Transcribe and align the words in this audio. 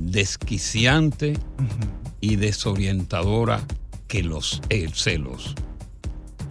desquiciante 0.00 1.38
y 2.20 2.36
desorientadora 2.36 3.64
que 4.08 4.22
los 4.22 4.60
eh, 4.68 4.88
celos. 4.92 5.54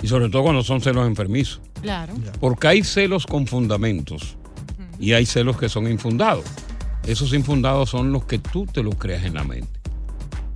Y 0.02 0.08
sobre 0.08 0.30
todo 0.30 0.44
cuando 0.44 0.64
son 0.64 0.81
celos 0.81 1.08
enfermizos. 1.08 1.61
Claro. 1.81 2.14
Porque 2.39 2.67
hay 2.67 2.83
celos 2.83 3.25
con 3.25 3.47
fundamentos 3.47 4.38
y 5.00 5.14
hay 5.14 5.25
celos 5.25 5.58
que 5.58 5.70
son 5.70 5.89
infundados. 5.89 6.45
Esos 7.05 7.33
infundados 7.33 7.89
son 7.89 8.11
los 8.11 8.25
que 8.25 8.39
tú 8.39 8.66
te 8.66 8.83
los 8.83 8.95
creas 8.95 9.23
en 9.23 9.33
la 9.33 9.44
mente, 9.44 9.80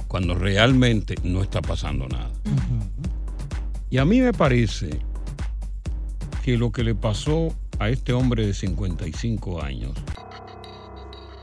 cuando 0.08 0.36
realmente 0.36 1.16
no 1.24 1.42
está 1.42 1.62
pasando 1.62 2.08
nada. 2.08 2.32
Y 3.90 3.98
a 3.98 4.06
mí 4.06 4.22
me 4.22 4.34
parece 4.34 5.00
que 6.44 6.58
lo 6.58 6.72
que 6.72 6.84
le 6.84 6.96
pasó 6.96 7.56
a 7.80 7.90
este 7.90 8.14
hombre 8.14 8.46
de 8.46 8.54
55 8.54 9.62
años 9.62 9.94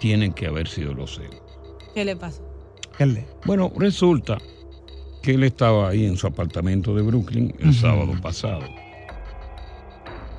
tienen 0.01 0.33
que 0.33 0.49
haber 0.49 0.67
sido 0.67 0.93
los 0.95 1.15
celos. 1.15 1.41
¿Qué 1.95 2.05
le 2.05 2.17
pasó? 2.17 2.43
Bueno, 3.47 3.73
resulta 3.77 4.39
que 5.23 5.35
él 5.35 5.45
estaba 5.45 5.89
ahí 5.89 6.05
en 6.05 6.17
su 6.17 6.27
apartamento 6.27 6.95
de 6.95 7.03
Brooklyn 7.03 7.55
el 7.59 7.73
sábado 7.75 8.13
pasado. 8.21 8.65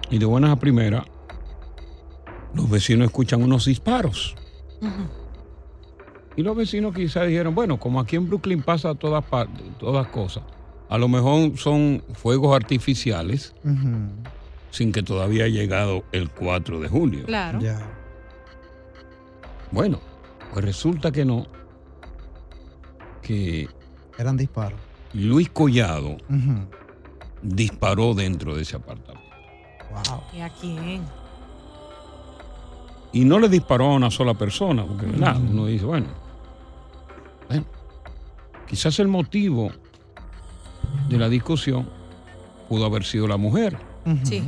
Y 0.09 0.17
de 0.17 0.25
buenas 0.25 0.51
a 0.51 0.57
primeras, 0.57 1.05
los 2.53 2.69
vecinos 2.69 3.05
escuchan 3.05 3.41
unos 3.41 3.65
disparos. 3.65 4.35
Y 6.35 6.43
los 6.43 6.55
vecinos 6.55 6.93
quizás 6.93 7.27
dijeron, 7.27 7.55
bueno, 7.55 7.79
como 7.79 7.99
aquí 7.99 8.15
en 8.15 8.27
Brooklyn 8.27 8.61
pasa 8.61 8.95
todas 8.95 9.23
partes, 9.23 9.65
todas 9.79 10.07
cosas, 10.07 10.43
a 10.89 10.97
lo 10.97 11.07
mejor 11.07 11.57
son 11.57 12.03
fuegos 12.13 12.55
artificiales 12.55 13.55
sin 14.71 14.91
que 14.91 15.03
todavía 15.03 15.45
haya 15.45 15.61
llegado 15.61 16.03
el 16.11 16.29
4 16.29 16.79
de 16.79 16.87
julio. 16.89 17.25
Claro. 17.25 17.59
Bueno, 19.71 19.99
pues 20.53 20.65
resulta 20.65 21.11
que 21.11 21.25
no, 21.25 21.45
que 23.21 23.67
Eran 24.17 24.37
disparos. 24.37 24.79
Luis 25.13 25.49
Collado 25.49 26.17
disparó 27.41 28.13
dentro 28.13 28.55
de 28.55 28.61
ese 28.61 28.75
apartamento. 28.75 29.29
Wow. 29.91 30.21
¿Y 30.33 30.41
a 30.41 30.49
quién? 30.49 31.01
Y 33.13 33.25
no 33.25 33.39
le 33.39 33.49
disparó 33.49 33.91
a 33.91 33.95
una 33.95 34.09
sola 34.09 34.33
persona, 34.33 34.85
porque 34.85 35.05
¿verdad? 35.05 35.35
uno 35.37 35.65
dice, 35.65 35.85
bueno, 35.85 36.07
bueno, 37.49 37.65
quizás 38.67 38.99
el 38.99 39.09
motivo 39.09 39.69
de 41.09 41.17
la 41.17 41.27
discusión 41.27 41.89
pudo 42.69 42.85
haber 42.85 43.03
sido 43.03 43.27
la 43.27 43.35
mujer. 43.35 43.77
Sí. 44.23 44.43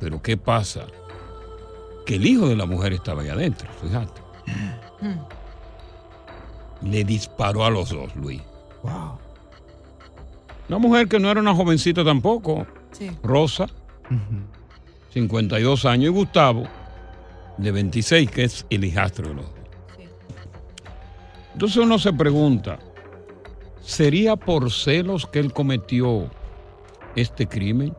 Pero 0.00 0.20
¿qué 0.20 0.36
pasa? 0.36 0.86
Que 2.04 2.16
el 2.16 2.26
hijo 2.26 2.46
de 2.46 2.56
la 2.56 2.66
mujer 2.66 2.92
estaba 2.92 3.22
ahí 3.22 3.28
adentro, 3.30 3.68
fíjate. 3.82 4.27
Le 6.82 7.04
disparó 7.04 7.64
a 7.64 7.70
los 7.70 7.90
dos, 7.90 8.14
Luis. 8.16 8.40
Wow. 8.82 9.18
Una 10.68 10.78
mujer 10.78 11.08
que 11.08 11.18
no 11.18 11.30
era 11.30 11.40
una 11.40 11.54
jovencita 11.54 12.04
tampoco, 12.04 12.66
Sí. 12.92 13.10
Rosa, 13.22 13.66
52 15.12 15.84
años, 15.84 16.06
y 16.06 16.08
Gustavo, 16.08 16.64
de 17.58 17.70
26, 17.72 18.30
que 18.30 18.44
es 18.44 18.66
el 18.70 18.84
hijastro 18.84 19.28
de 19.28 19.34
los 19.34 19.44
dos. 19.44 19.54
Entonces 21.52 21.76
uno 21.78 21.98
se 21.98 22.12
pregunta, 22.12 22.78
¿sería 23.82 24.36
por 24.36 24.70
celos 24.70 25.26
que 25.26 25.40
él 25.40 25.52
cometió 25.52 26.30
este 27.16 27.46
crimen? 27.48 27.94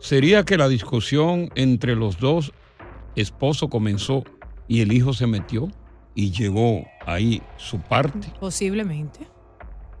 ¿Sería 0.00 0.44
que 0.44 0.56
la 0.56 0.68
discusión 0.68 1.50
entre 1.54 1.94
los 1.94 2.18
dos 2.18 2.52
esposos 3.16 3.68
comenzó 3.68 4.24
y 4.68 4.80
el 4.82 4.92
hijo 4.92 5.12
se 5.12 5.26
metió 5.26 5.68
y 6.14 6.30
llegó 6.30 6.86
ahí 7.06 7.42
su 7.56 7.80
parte? 7.80 8.30
Posiblemente. 8.38 9.26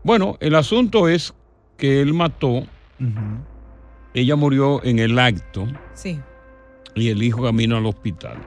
Bueno, 0.04 0.36
el 0.40 0.54
asunto 0.54 1.08
es 1.08 1.34
que 1.76 2.00
él 2.00 2.14
mató, 2.14 2.62
ella 4.14 4.36
murió 4.36 4.82
en 4.84 4.98
el 4.98 5.18
acto 5.18 5.66
Sí. 5.94 6.18
y 6.94 7.08
el 7.08 7.22
hijo 7.22 7.42
camino 7.42 7.76
al 7.76 7.86
hospital. 7.86 8.38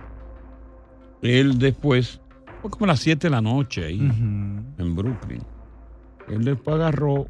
Él 1.21 1.59
después, 1.59 2.19
fue 2.61 2.71
como 2.71 2.85
a 2.85 2.87
las 2.89 2.99
7 2.99 3.27
de 3.27 3.31
la 3.31 3.41
noche 3.41 3.85
ahí, 3.85 3.99
en 3.99 4.95
Brooklyn. 4.95 5.43
Él 6.27 6.43
después 6.45 6.75
agarró 6.75 7.27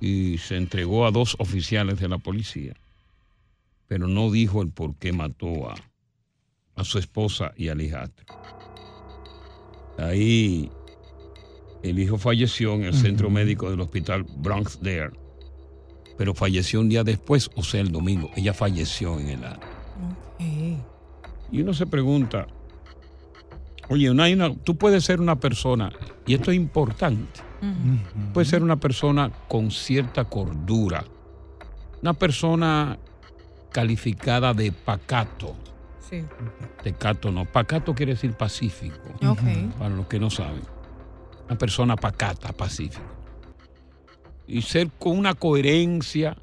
y 0.00 0.38
se 0.38 0.56
entregó 0.56 1.06
a 1.06 1.10
dos 1.10 1.36
oficiales 1.38 2.00
de 2.00 2.08
la 2.08 2.18
policía, 2.18 2.74
pero 3.86 4.06
no 4.08 4.30
dijo 4.30 4.62
el 4.62 4.70
por 4.70 4.94
qué 4.96 5.12
mató 5.12 5.70
a, 5.70 5.74
a 6.80 6.84
su 6.84 6.98
esposa 6.98 7.52
y 7.56 7.68
al 7.68 7.80
hijastro. 7.80 8.24
Ahí 9.98 10.70
el 11.82 11.98
hijo 11.98 12.18
falleció 12.18 12.74
en 12.74 12.84
el 12.84 12.94
centro 12.94 13.30
médico 13.30 13.70
del 13.70 13.80
hospital 13.80 14.24
Bronx 14.36 14.78
Dare, 14.82 15.10
pero 16.16 16.34
falleció 16.34 16.80
un 16.80 16.88
día 16.88 17.04
después, 17.04 17.50
o 17.54 17.62
sea, 17.62 17.80
el 17.80 17.92
domingo. 17.92 18.30
Ella 18.36 18.54
falleció 18.54 19.18
en 19.18 19.28
el 19.28 19.44
acto. 19.44 19.66
Y 21.52 21.60
uno 21.60 21.74
se 21.74 21.86
pregunta, 21.86 22.46
oye, 23.88 24.10
una, 24.10 24.26
una- 24.28 24.54
tú 24.54 24.76
puedes 24.76 25.04
ser 25.04 25.20
una 25.20 25.36
persona, 25.36 25.92
y 26.26 26.34
esto 26.34 26.50
es 26.50 26.56
importante, 26.56 27.40
puedes 28.32 28.48
ser 28.48 28.62
una 28.62 28.76
persona 28.76 29.30
con 29.48 29.70
cierta 29.70 30.24
cordura, 30.24 31.04
una 32.00 32.14
persona 32.14 32.98
calificada 33.70 34.54
de 34.54 34.72
pacato. 34.72 35.54
Sí. 36.10 36.24
Tecato 36.82 37.30
no, 37.30 37.44
pacato 37.44 37.94
quiere 37.94 38.12
decir 38.12 38.34
pacífico, 38.34 38.98
para 39.78 39.94
los 39.94 40.06
que 40.06 40.18
no 40.18 40.28
saben. 40.28 40.62
Una 41.46 41.56
persona 41.56 41.96
pacata, 41.96 42.52
pacífica. 42.52 43.02
Y 44.46 44.62
ser 44.62 44.90
con 44.98 45.16
una 45.16 45.34
coherencia, 45.34 46.36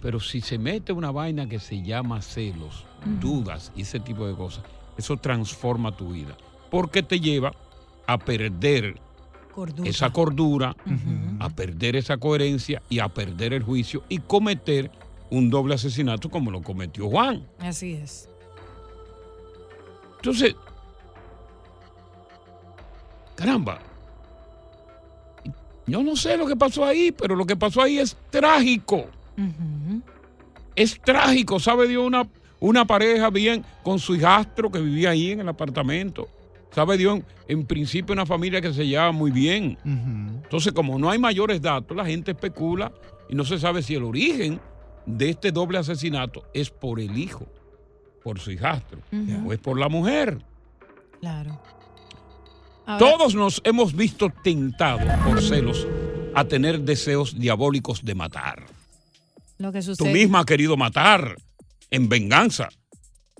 pero 0.00 0.18
si 0.20 0.40
se 0.40 0.58
mete 0.58 0.92
una 0.92 1.10
vaina 1.10 1.46
que 1.46 1.58
se 1.58 1.82
llama 1.82 2.22
celos, 2.22 2.86
dudas 3.20 3.72
y 3.76 3.82
ese 3.82 4.00
tipo 4.00 4.26
de 4.26 4.34
cosas, 4.34 4.64
eso 4.96 5.16
transforma 5.18 5.94
tu 5.94 6.12
vida. 6.12 6.36
Porque 6.70 7.02
te 7.02 7.20
lleva 7.20 7.52
a 8.06 8.18
perder 8.18 9.00
Cordura. 9.54 9.90
esa 9.90 10.10
cordura, 10.10 10.76
a 11.38 11.50
perder 11.50 11.96
esa 11.96 12.16
coherencia 12.16 12.80
y 12.88 13.00
a 13.00 13.08
perder 13.08 13.52
el 13.52 13.62
juicio 13.62 14.02
y 14.08 14.18
cometer 14.18 14.90
un 15.30 15.50
doble 15.50 15.74
asesinato 15.74 16.28
como 16.28 16.50
lo 16.50 16.62
cometió 16.62 17.08
Juan. 17.08 17.46
Así 17.58 17.94
es. 17.94 18.28
Entonces, 20.16 20.54
caramba, 23.36 23.78
yo 25.86 26.02
no 26.02 26.14
sé 26.14 26.36
lo 26.36 26.46
que 26.46 26.56
pasó 26.56 26.84
ahí, 26.84 27.10
pero 27.10 27.34
lo 27.34 27.46
que 27.46 27.56
pasó 27.56 27.82
ahí 27.82 27.98
es 27.98 28.16
trágico. 28.30 29.06
Es 30.76 31.00
trágico, 31.00 31.58
¿sabe 31.58 31.88
Dios? 31.88 32.06
Una, 32.06 32.28
una 32.60 32.84
pareja 32.84 33.30
bien 33.30 33.64
con 33.82 33.98
su 33.98 34.14
hijastro 34.14 34.70
que 34.70 34.80
vivía 34.80 35.10
ahí 35.10 35.30
en 35.30 35.40
el 35.40 35.48
apartamento. 35.48 36.28
¿Sabe 36.70 36.96
Dios? 36.96 37.20
En 37.48 37.66
principio 37.66 38.12
una 38.12 38.26
familia 38.26 38.60
que 38.60 38.72
se 38.72 38.86
llevaba 38.86 39.10
muy 39.10 39.30
bien. 39.30 39.78
Entonces, 39.84 40.72
como 40.72 40.98
no 40.98 41.10
hay 41.10 41.18
mayores 41.18 41.60
datos, 41.60 41.96
la 41.96 42.04
gente 42.04 42.32
especula 42.32 42.92
y 43.28 43.34
no 43.34 43.44
se 43.44 43.58
sabe 43.58 43.82
si 43.82 43.94
el 43.94 44.04
origen 44.04 44.60
de 45.06 45.30
este 45.30 45.52
doble 45.52 45.78
asesinato 45.78 46.44
es 46.54 46.70
por 46.70 47.00
el 47.00 47.16
hijo, 47.18 47.46
por 48.22 48.38
su 48.38 48.50
hijastro, 48.52 48.98
o 49.46 49.52
es 49.52 49.58
por 49.58 49.78
la 49.78 49.88
mujer. 49.88 50.38
Claro. 51.20 51.60
Ahora- 52.86 52.98
Todos 52.98 53.34
nos 53.34 53.60
hemos 53.64 53.94
visto 53.94 54.30
tentados 54.42 55.08
por 55.24 55.42
celos 55.42 55.86
a 56.34 56.44
tener 56.44 56.80
deseos 56.80 57.38
diabólicos 57.38 58.04
de 58.04 58.14
matar. 58.14 58.64
Lo 59.58 59.72
que 59.72 59.78
Tú 59.80 59.94
sucede. 59.94 60.12
misma 60.12 60.40
has 60.40 60.46
querido 60.46 60.76
matar 60.76 61.36
en 61.90 62.08
venganza, 62.08 62.68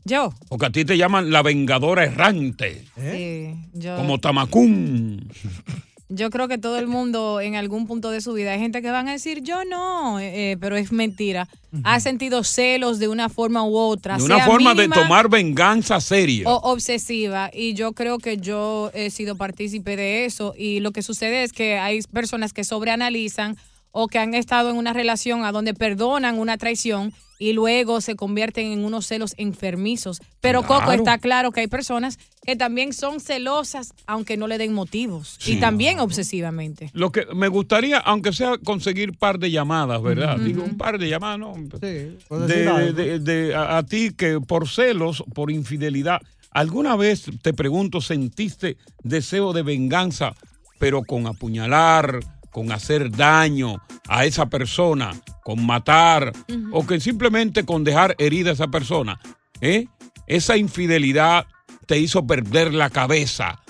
Yo. 0.04 0.32
porque 0.48 0.66
a 0.66 0.70
ti 0.70 0.84
te 0.84 0.96
llaman 0.98 1.30
la 1.30 1.42
vengadora 1.42 2.04
errante, 2.04 2.84
Sí, 2.96 3.54
yo. 3.72 3.96
como 3.96 4.18
Tamacún. 4.18 5.30
Yo 6.12 6.28
creo 6.30 6.48
que 6.48 6.58
todo 6.58 6.76
el 6.78 6.88
mundo 6.88 7.40
en 7.40 7.54
algún 7.54 7.86
punto 7.86 8.10
de 8.10 8.20
su 8.20 8.32
vida 8.32 8.52
hay 8.52 8.58
gente 8.58 8.82
que 8.82 8.90
van 8.90 9.08
a 9.08 9.12
decir 9.12 9.42
yo 9.42 9.64
no, 9.64 10.18
eh, 10.18 10.56
pero 10.60 10.76
es 10.76 10.90
mentira. 10.90 11.48
Ha 11.84 12.00
sentido 12.00 12.42
celos 12.42 12.98
de 12.98 13.06
una 13.06 13.28
forma 13.28 13.62
u 13.62 13.76
otra. 13.76 14.16
De 14.16 14.24
una 14.24 14.36
sea 14.36 14.46
forma 14.46 14.74
mínima 14.74 14.96
de 14.96 15.02
tomar 15.02 15.28
venganza 15.28 16.00
seria. 16.00 16.48
o 16.48 16.72
obsesiva 16.72 17.48
y 17.54 17.74
yo 17.74 17.92
creo 17.92 18.18
que 18.18 18.38
yo 18.38 18.90
he 18.92 19.10
sido 19.10 19.36
partícipe 19.36 19.94
de 19.94 20.24
eso 20.24 20.52
y 20.58 20.80
lo 20.80 20.90
que 20.90 21.02
sucede 21.02 21.44
es 21.44 21.52
que 21.52 21.78
hay 21.78 22.02
personas 22.02 22.52
que 22.52 22.64
sobreanalizan 22.64 23.56
o 23.92 24.08
que 24.08 24.18
han 24.18 24.34
estado 24.34 24.70
en 24.70 24.76
una 24.76 24.92
relación 24.92 25.44
a 25.44 25.52
donde 25.52 25.74
perdonan 25.74 26.38
una 26.38 26.56
traición 26.58 27.12
y 27.38 27.54
luego 27.54 28.02
se 28.02 28.16
convierten 28.16 28.66
en 28.66 28.84
unos 28.84 29.06
celos 29.06 29.32
enfermizos. 29.38 30.20
Pero 30.42 30.62
Coco 30.62 30.92
está 30.92 31.16
claro 31.18 31.52
que 31.52 31.60
hay 31.60 31.68
personas 31.68 32.18
que 32.44 32.54
también 32.54 32.92
son 32.92 33.18
celosas 33.18 33.94
aunque 34.06 34.36
no 34.36 34.46
le 34.46 34.58
den 34.58 34.74
motivos 34.74 35.36
Sí. 35.38 35.52
y 35.52 35.56
también 35.60 36.00
obsesivamente. 36.00 36.90
Lo 36.92 37.10
que 37.12 37.24
me 37.34 37.48
gustaría, 37.48 37.96
aunque 37.98 38.32
sea 38.34 38.58
conseguir 38.58 39.16
par 39.16 39.38
de 39.38 39.50
llamadas, 39.50 40.02
¿verdad? 40.02 40.38
Digo, 40.38 40.62
un 40.62 40.76
par 40.76 40.98
de 40.98 41.08
llamadas, 41.08 41.38
¿no? 41.38 41.54
puedes 41.70 41.80
de, 41.80 42.56
decir 42.56 42.68
algo. 42.68 42.92
de- 42.92 43.18
de- 43.20 43.54
a, 43.54 43.78
a 43.78 43.82
ti 43.84 44.10
que 44.14 44.38
por 44.40 44.68
celos, 44.68 45.24
por 45.34 45.50
infidelidad, 45.50 46.20
¿alguna 46.50 46.94
vez, 46.94 47.24
te 47.40 47.54
pregunto, 47.54 48.02
sentiste 48.02 48.76
deseo 49.02 49.54
de 49.54 49.62
venganza, 49.62 50.34
pero 50.78 51.02
con 51.04 51.26
apuñalar, 51.26 52.20
con 52.50 52.72
hacer 52.72 53.10
daño 53.10 53.80
a 54.08 54.24
esa 54.24 54.46
persona, 54.46 55.12
con 55.44 55.64
matar, 55.64 56.32
o 56.72 56.86
que 56.86 57.00
simplemente 57.00 57.64
con 57.64 57.84
dejar 57.84 58.14
herida 58.18 58.50
a 58.50 58.54
esa 58.54 58.68
persona? 58.68 59.20
¿eh? 59.60 59.86
Esa 60.26 60.56
infidelidad 60.56 61.46
te 61.86 61.98
hizo 61.98 62.26
perder 62.26 62.72
la 62.74 62.90
cabeza, 62.90 63.60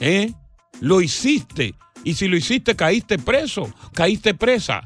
¿eh? 0.00 0.32
Lo 0.80 1.00
hiciste. 1.00 1.74
Y 2.02 2.14
si 2.14 2.28
lo 2.28 2.36
hiciste, 2.36 2.76
caíste 2.76 3.18
preso, 3.18 3.72
caíste 3.94 4.34
presa. 4.34 4.82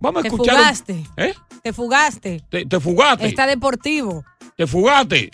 Vamos 0.00 0.20
a 0.20 0.22
Te 0.22 0.28
escuchar. 0.28 0.54
un- 0.54 0.60
fugaste. 0.62 1.06
¿Eh? 1.16 1.34
Te 1.62 1.72
fugaste. 1.72 2.44
Te, 2.48 2.64
te 2.66 2.80
fugaste. 2.80 3.26
Está 3.26 3.46
deportivo. 3.46 4.24
Te 4.56 4.66
fugaste. 4.66 5.30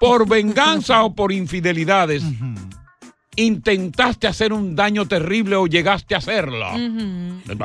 Por 0.00 0.28
venganza 0.28 1.02
o 1.04 1.14
por 1.14 1.32
infidelidades. 1.32 2.22
Intentaste 3.34 4.26
hacer 4.26 4.52
un 4.52 4.76
daño 4.76 5.08
terrible 5.08 5.56
o 5.56 5.66
llegaste 5.66 6.14
a 6.14 6.18
hacerlo. 6.18 6.66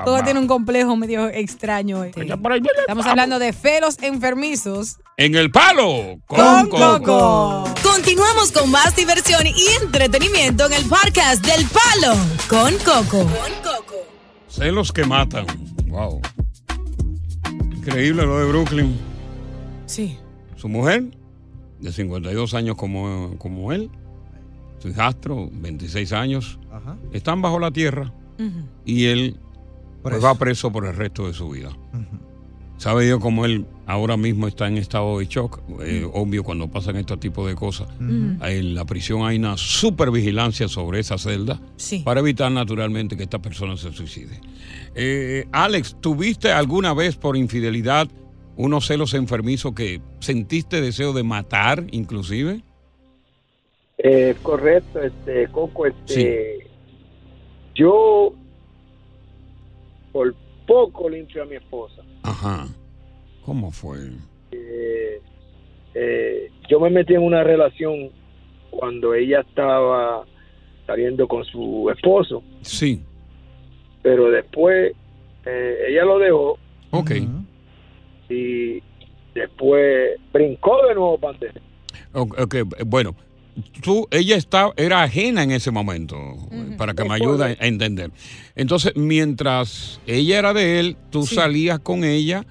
Todo 0.06 0.24
tiene 0.24 0.40
un 0.40 0.48
complejo 0.48 0.96
medio 0.96 1.28
extraño. 1.28 2.06
eh. 2.06 2.12
Estamos 2.16 3.06
hablando 3.06 3.38
de 3.38 3.52
felos 3.52 3.98
enfermizos. 4.02 4.98
En 5.18 5.36
el 5.36 5.52
palo. 5.52 6.20
Con 6.26 6.70
Coco. 6.70 7.02
Coco. 7.04 7.64
Continuamos 7.84 8.52
con 8.54 8.72
más 8.72 8.96
diversión 8.96 9.46
y 9.46 9.54
entretenimiento 9.84 10.68
en 10.68 10.74
el 10.74 10.86
podcast 10.86 11.46
del 11.46 11.66
Palo 11.66 12.16
con 12.48 12.74
Coco. 12.78 13.28
Celos 14.48 14.94
que 14.94 15.04
matan. 15.06 15.46
Wow. 15.88 16.22
Increíble 17.76 18.24
lo 18.26 18.40
de 18.40 18.46
Brooklyn. 18.48 18.98
Sí. 19.86 20.18
Su 20.56 20.70
mujer, 20.70 21.04
de 21.82 21.92
52 21.92 22.54
años 22.54 22.76
como, 22.78 23.36
como 23.38 23.74
él, 23.74 23.90
hijastro, 24.86 25.50
26 25.52 26.12
años, 26.14 26.60
Ajá. 26.72 26.98
están 27.14 27.42
bajo 27.42 27.60
la 27.60 27.72
tierra 27.72 28.14
y 28.86 29.06
él 29.06 29.38
pues, 30.04 30.24
va 30.24 30.36
preso 30.36 30.72
por 30.72 30.86
el 30.86 30.96
resto 30.96 31.28
de 31.28 31.34
su 31.34 31.50
vida. 31.50 31.70
Sabe 32.78 33.06
Dios 33.06 33.20
cómo 33.20 33.44
él 33.46 33.66
ahora 33.88 34.18
mismo 34.18 34.48
está 34.48 34.68
en 34.68 34.78
estado 34.78 35.18
de 35.18 35.26
shock. 35.26 35.62
Eh, 35.82 36.08
Obvio, 36.14 36.44
cuando 36.44 36.70
pasan 36.70 36.96
este 36.98 37.18
tipo 37.18 37.48
de 37.48 37.56
cosas. 37.56 37.88
En 38.00 38.76
la 38.76 38.86
prisión 38.86 39.26
hay 39.26 39.38
una 39.38 39.58
supervigilancia 39.58 40.68
sobre 40.68 41.00
esa 41.00 41.18
celda 41.18 41.60
Sí. 41.78 42.04
para 42.06 42.20
evitar 42.20 42.52
naturalmente 42.52 43.18
que 43.18 43.24
esta 43.24 43.40
persona 43.40 43.78
se 43.78 43.92
suicide. 43.92 44.40
Eh, 44.94 45.48
Alex, 45.52 45.96
¿tuviste 46.00 46.52
alguna 46.52 46.94
vez 46.94 47.16
por 47.16 47.36
infidelidad 47.36 48.08
unos 48.58 48.86
celos 48.86 49.16
enfermizos 49.16 49.74
que 49.74 50.00
sentiste 50.20 50.80
deseo 50.80 51.14
de 51.14 51.24
matar 51.24 51.86
inclusive? 51.92 52.64
Eh, 54.10 54.36
correcto, 54.42 55.02
este, 55.02 55.48
Coco, 55.50 55.86
este, 55.86 56.66
yo 57.76 58.34
por 60.14 60.34
poco 60.66 61.10
limpio 61.10 61.44
a 61.44 61.46
mi 61.46 61.56
esposa. 61.58 62.02
Ajá. 62.24 62.68
¿Cómo 63.44 63.70
fue? 63.70 63.98
Eh, 64.52 65.22
eh, 65.94 66.52
yo 66.70 66.80
me 66.80 66.90
metí 66.90 67.16
en 67.16 67.22
una 67.24 67.44
relación 67.44 68.10
cuando 68.70 69.14
ella 69.14 69.42
estaba 69.42 70.26
saliendo 70.86 71.28
con 71.28 71.44
su 71.44 71.90
esposo, 71.94 72.42
Sí. 72.62 73.04
pero 74.04 74.32
después 74.32 74.94
eh, 75.46 75.78
ella 75.90 76.06
lo 76.06 76.18
dejó 76.20 76.58
Ok. 76.92 77.12
y 78.30 78.82
después 79.36 80.18
brincó 80.32 80.86
de 80.88 80.96
nuevo 80.96 81.18
pandemia. 81.18 81.62
Ok, 82.14 82.40
ok, 82.40 82.56
bueno, 82.86 83.14
tú, 83.82 84.08
ella 84.12 84.36
está, 84.36 84.72
era 84.78 85.04
ajena 85.04 85.44
en 85.44 85.52
ese 85.52 85.72
momento, 85.72 86.18
para 86.78 86.94
que 86.94 87.04
me 87.04 87.16
ayude 87.16 87.58
a 87.60 87.66
entender. 87.66 88.12
Entonces, 88.56 88.94
mientras 88.96 90.02
ella 90.08 90.40
era 90.40 90.54
de 90.54 90.80
él, 90.80 90.98
tú 91.10 91.26
salías 91.26 91.80
con 91.80 92.04
ella, 92.04 92.46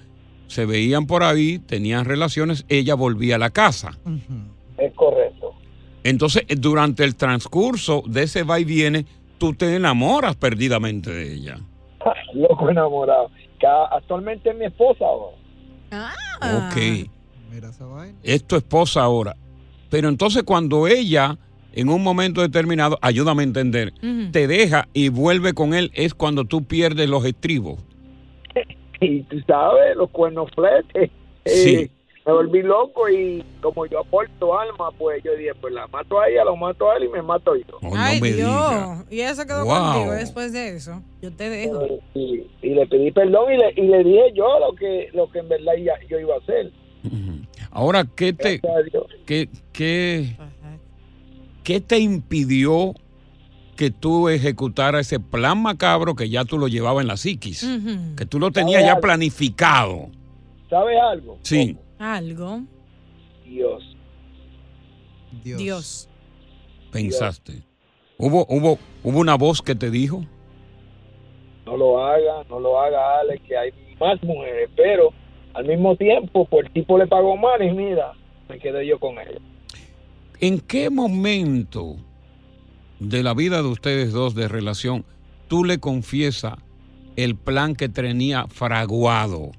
se 0.47 0.67
veían 0.67 1.07
por 1.07 1.23
ahí, 1.23 1.59
tenían 1.59 2.05
relaciones, 2.05 2.65
ella 2.69 2.95
volvía 2.95 3.37
a 3.37 3.39
la 3.39 3.51
casa. 3.51 3.99
Es 4.79 4.93
correcto. 4.95 5.55
Entonces, 6.05 6.45
durante 6.59 7.05
el 7.05 7.17
transcurso 7.17 8.03
de 8.07 8.25
ese 8.25 8.45
va 8.45 8.61
y 8.61 8.65
viene, 8.65 9.07
tú 9.39 9.55
te 9.55 9.75
enamoras 9.75 10.37
perdidamente 10.37 11.11
de 11.11 11.35
ella. 11.35 11.59
Loco 12.35 12.71
enamorado. 12.71 13.31
Que 13.59 13.67
actualmente 13.67 14.51
es 14.51 14.57
mi 14.57 14.67
esposa 14.67 15.05
ahora. 15.05 15.37
Ah. 15.91 16.71
Ok. 16.71 17.09
Es 18.23 18.45
tu 18.45 18.57
esposa 18.57 19.03
ahora. 19.03 19.35
Pero 19.97 20.11
entonces 20.11 20.43
cuando 20.43 20.87
ella, 20.87 21.39
en 21.73 21.89
un 21.89 22.03
momento 22.03 22.43
determinado, 22.43 22.99
ayúdame 23.01 23.45
a 23.45 23.47
entender, 23.47 23.95
te 24.31 24.47
deja 24.47 24.89
y 24.93 25.09
vuelve 25.09 25.55
con 25.55 25.73
él, 25.73 25.91
es 25.95 26.13
cuando 26.13 26.45
tú 26.45 26.65
pierdes 26.65 27.09
los 27.09 27.25
estribos. 27.25 27.81
y 29.01 29.23
tú 29.23 29.41
sabes, 29.47 29.97
los 29.97 30.11
cuernos 30.11 30.51
fletes. 30.55 31.11
Sí. 31.47 31.75
Eh, 31.77 31.91
me 32.27 32.33
volví 32.35 32.61
loco 32.63 33.09
y 33.09 33.43
como 33.63 33.87
yo 33.87 34.01
aporto 34.01 34.59
alma, 34.59 34.91
pues 34.99 35.23
yo 35.25 35.35
dije, 35.35 35.53
pues 35.63 35.73
la 35.73 35.87
mato 35.87 36.21
a 36.21 36.29
ella, 36.29 36.45
lo 36.45 36.57
mato 36.57 36.91
a 36.91 36.99
él 36.99 37.05
y 37.05 37.09
me 37.09 37.23
mato 37.23 37.57
yo. 37.57 37.79
Ay, 37.97 38.21
Dios. 38.21 39.05
Y 39.11 39.21
eso 39.21 39.47
quedó 39.47 39.65
Wow. 39.65 39.93
contigo 39.95 40.13
después 40.13 40.53
de 40.53 40.77
eso. 40.77 41.03
Yo 41.23 41.33
te 41.33 41.49
dejo. 41.49 41.87
Y, 42.13 42.43
y 42.61 42.69
le 42.75 42.87
pedí 42.87 43.13
perdón 43.13 43.51
y 43.51 43.57
le, 43.57 43.73
y 43.83 43.87
le 43.87 44.05
dije 44.05 44.33
yo 44.35 44.59
lo 44.59 44.75
que 44.77 45.09
lo 45.15 45.31
que 45.31 45.39
en 45.39 45.49
verdad 45.49 45.73
ya- 45.83 46.07
yo 46.07 46.19
iba 46.21 46.35
a 46.35 46.39
hacer. 46.39 46.71
Ahora, 47.77 48.07
¿qué 48.07 48.33
te, 48.33 48.59
Dios. 48.91 49.05
qué, 49.27 49.51
qué, 49.75 50.35
qué 51.63 51.79
te 51.83 51.99
impidió 51.99 52.95
que 53.77 53.91
tú 53.91 54.31
ejecutaras 54.31 55.03
ese 55.03 55.21
plan 55.21 55.61
macabro 55.61 56.15
que 56.15 56.31
ya 56.31 56.47
tú 56.47 56.57
lo 56.57 56.69
llevabas 56.69 57.03
en 57.03 57.09
la 57.09 57.19
psiquis? 57.19 57.69
Que 58.17 58.25
tú 58.25 58.41
lo 58.41 58.51
tenías 58.51 58.83
ya 58.83 58.97
planificado. 58.99 60.09
¿Sabes 60.71 60.97
algo? 60.99 61.39
Sí. 61.43 61.77
Algo. 61.99 62.63
Dios. 63.45 63.95
Dios. 65.45 66.09
Pensaste. 66.91 67.63
¿Hubo, 68.17 68.47
hubo, 68.49 68.79
¿Hubo 69.03 69.19
una 69.21 69.35
voz 69.35 69.61
que 69.61 69.75
te 69.75 69.91
dijo? 69.91 70.25
No 71.67 71.77
lo 71.77 72.03
haga, 72.03 72.43
no 72.49 72.59
lo 72.59 72.81
haga, 72.81 73.21
Alex, 73.21 73.43
que 73.47 73.55
hay 73.55 73.71
más 74.01 74.23
mujeres, 74.23 74.71
pero 74.75 75.13
al 75.57 75.67
mismo 75.67 75.97
tiempo, 75.97 76.45
pues 76.47 76.67
el 76.67 76.73
tipo 76.73 76.99
le 76.99 77.07
pagó 77.07 77.37
mal 77.37 77.63
y 77.63 77.71
mira, 77.71 78.13
me 78.49 78.59
quedé 78.59 78.87
yo 78.87 78.99
con 78.99 79.19
ella. 79.19 79.39
¿En 80.41 80.61
qué 80.61 80.91
momento 80.91 81.97
de 83.01 83.23
la 83.23 83.35
vida 83.35 83.63
de 83.63 83.69
ustedes 83.69 84.13
dos 84.13 84.35
de 84.35 84.49
relación 84.49 85.05
tú 85.49 85.65
le 85.65 85.79
confiesas 85.79 86.55
el 87.17 87.37
plan 87.37 87.75
que 87.75 87.89
tenía 87.89 88.47
fraguado 88.49 89.53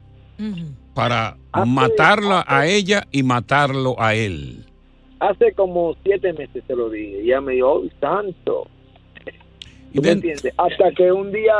para 0.94 1.38
Hace- 1.52 1.66
matarla 1.70 2.46
a 2.48 2.68
ella 2.68 3.08
y 3.12 3.24
matarlo 3.24 3.96
a 4.00 4.14
él? 4.14 4.66
Hace 5.20 5.52
como 5.54 5.96
siete 6.04 6.32
meses 6.34 6.64
se 6.68 6.76
lo 6.76 6.92
dije, 6.92 7.22
ella 7.24 7.42
me 7.42 7.54
dijo, 7.54 7.72
oh, 7.74 7.84
santo. 8.00 8.68
¿Tú 9.94 10.02
me 10.04 10.12
entiendes? 10.12 10.54
Hasta 10.58 10.92
que 10.92 11.12
un 11.12 11.32
día 11.32 11.54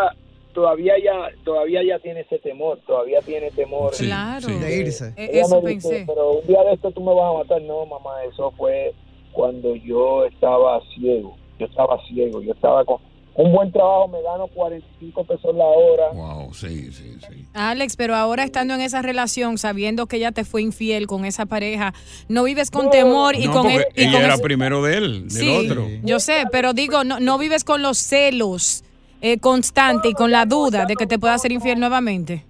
todavía 0.58 0.94
ya 0.98 1.30
todavía 1.44 1.84
ya 1.84 2.00
tiene 2.00 2.22
ese 2.22 2.40
temor, 2.40 2.80
todavía 2.88 3.22
tiene 3.22 3.52
temor. 3.52 3.94
Sí, 3.94 4.06
Claro. 4.08 4.48
sí. 4.48 4.54
De 4.56 4.76
irse. 4.78 5.14
E- 5.16 5.30
Ella 5.34 5.42
eso 5.42 5.62
dice, 5.62 5.90
pensé. 5.90 6.04
pero 6.08 6.32
un 6.40 6.48
día 6.48 6.64
de 6.64 6.74
esto 6.74 6.90
tú 6.92 7.02
me 7.02 7.14
vas 7.14 7.30
a 7.36 7.38
matar. 7.38 7.62
No, 7.62 7.86
mamá, 7.86 8.24
eso 8.24 8.52
fue 8.58 8.96
cuando 9.34 9.76
yo 9.76 10.26
estaba 10.26 10.82
ciego. 10.96 11.38
Yo 11.60 11.68
estaba 11.68 12.00
ciego, 12.08 12.42
yo 12.42 12.54
estaba 12.54 12.84
con 12.86 12.98
un 13.36 13.52
buen 13.54 13.72
trabajo, 13.72 14.08
me 14.08 14.20
gano 14.24 14.48
45 14.48 15.24
pesos 15.26 15.56
la 15.56 15.64
hora. 15.66 16.10
Wow, 16.12 16.52
sí, 16.56 16.92
sí, 16.92 17.18
sí. 17.20 17.46
Alex, 17.54 17.96
pero 17.96 18.16
ahora 18.16 18.44
estando 18.44 18.74
en 18.74 18.82
esa 18.82 19.04
relación, 19.04 19.60
sabiendo 19.60 20.08
que 20.08 20.18
ella 20.18 20.32
te 20.32 20.44
fue 20.44 20.64
infiel 20.64 21.06
con 21.06 21.24
esa 21.24 21.46
pareja, 21.46 21.94
no 22.30 22.44
vives 22.46 22.72
con 22.72 22.86
No. 22.86 22.90
temor 22.90 23.36
y 23.36 23.46
no, 23.46 23.54
con 23.54 23.70
y 23.70 23.76
ella 23.96 24.12
con 24.14 24.22
era 24.24 24.34
ese- 24.34 24.42
primero 24.44 24.82
de 24.82 24.98
él, 24.98 25.22
del 25.28 25.32
Sí, 25.32 25.56
otro. 25.56 25.86
yo 26.04 26.20
sé, 26.20 26.46
pero 26.52 26.74
digo, 26.74 27.04
no, 27.04 27.20
no 27.20 27.38
vives 27.38 27.64
con 27.64 27.84
los 27.84 28.00
celos 28.00 28.84
eh, 29.22 29.40
constante 29.40 30.10
y 30.10 30.14
con 30.14 30.32
la 30.32 30.46
duda 30.46 30.86
de 30.86 30.96
que 30.96 31.08
te 31.08 31.20
pueda 31.20 31.38
ser 31.38 31.52
infiel 31.52 31.80
nuevamente. 31.80 32.46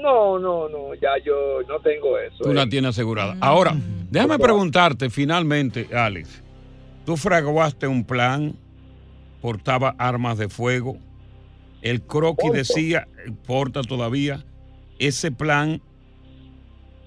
No, 0.00 0.38
no, 0.38 0.68
no, 0.68 0.94
ya 0.94 1.10
yo 1.24 1.62
no 1.68 1.78
tengo 1.80 2.18
eso. 2.18 2.42
Tú 2.42 2.50
eh. 2.50 2.54
la 2.54 2.68
tienes 2.68 2.90
asegurada. 2.90 3.36
Ahora, 3.40 3.76
déjame 4.10 4.38
preguntarte 4.38 5.10
finalmente, 5.10 5.88
Alex. 5.94 6.42
Tú 7.06 7.16
fraguaste 7.16 7.86
un 7.86 8.04
plan, 8.04 8.54
portaba 9.40 9.94
armas 9.98 10.38
de 10.38 10.48
fuego. 10.48 10.96
El 11.82 12.02
croquis 12.02 12.50
Porto. 12.50 12.56
decía, 12.56 13.08
porta 13.46 13.82
todavía, 13.82 14.44
ese 14.98 15.30
plan 15.30 15.80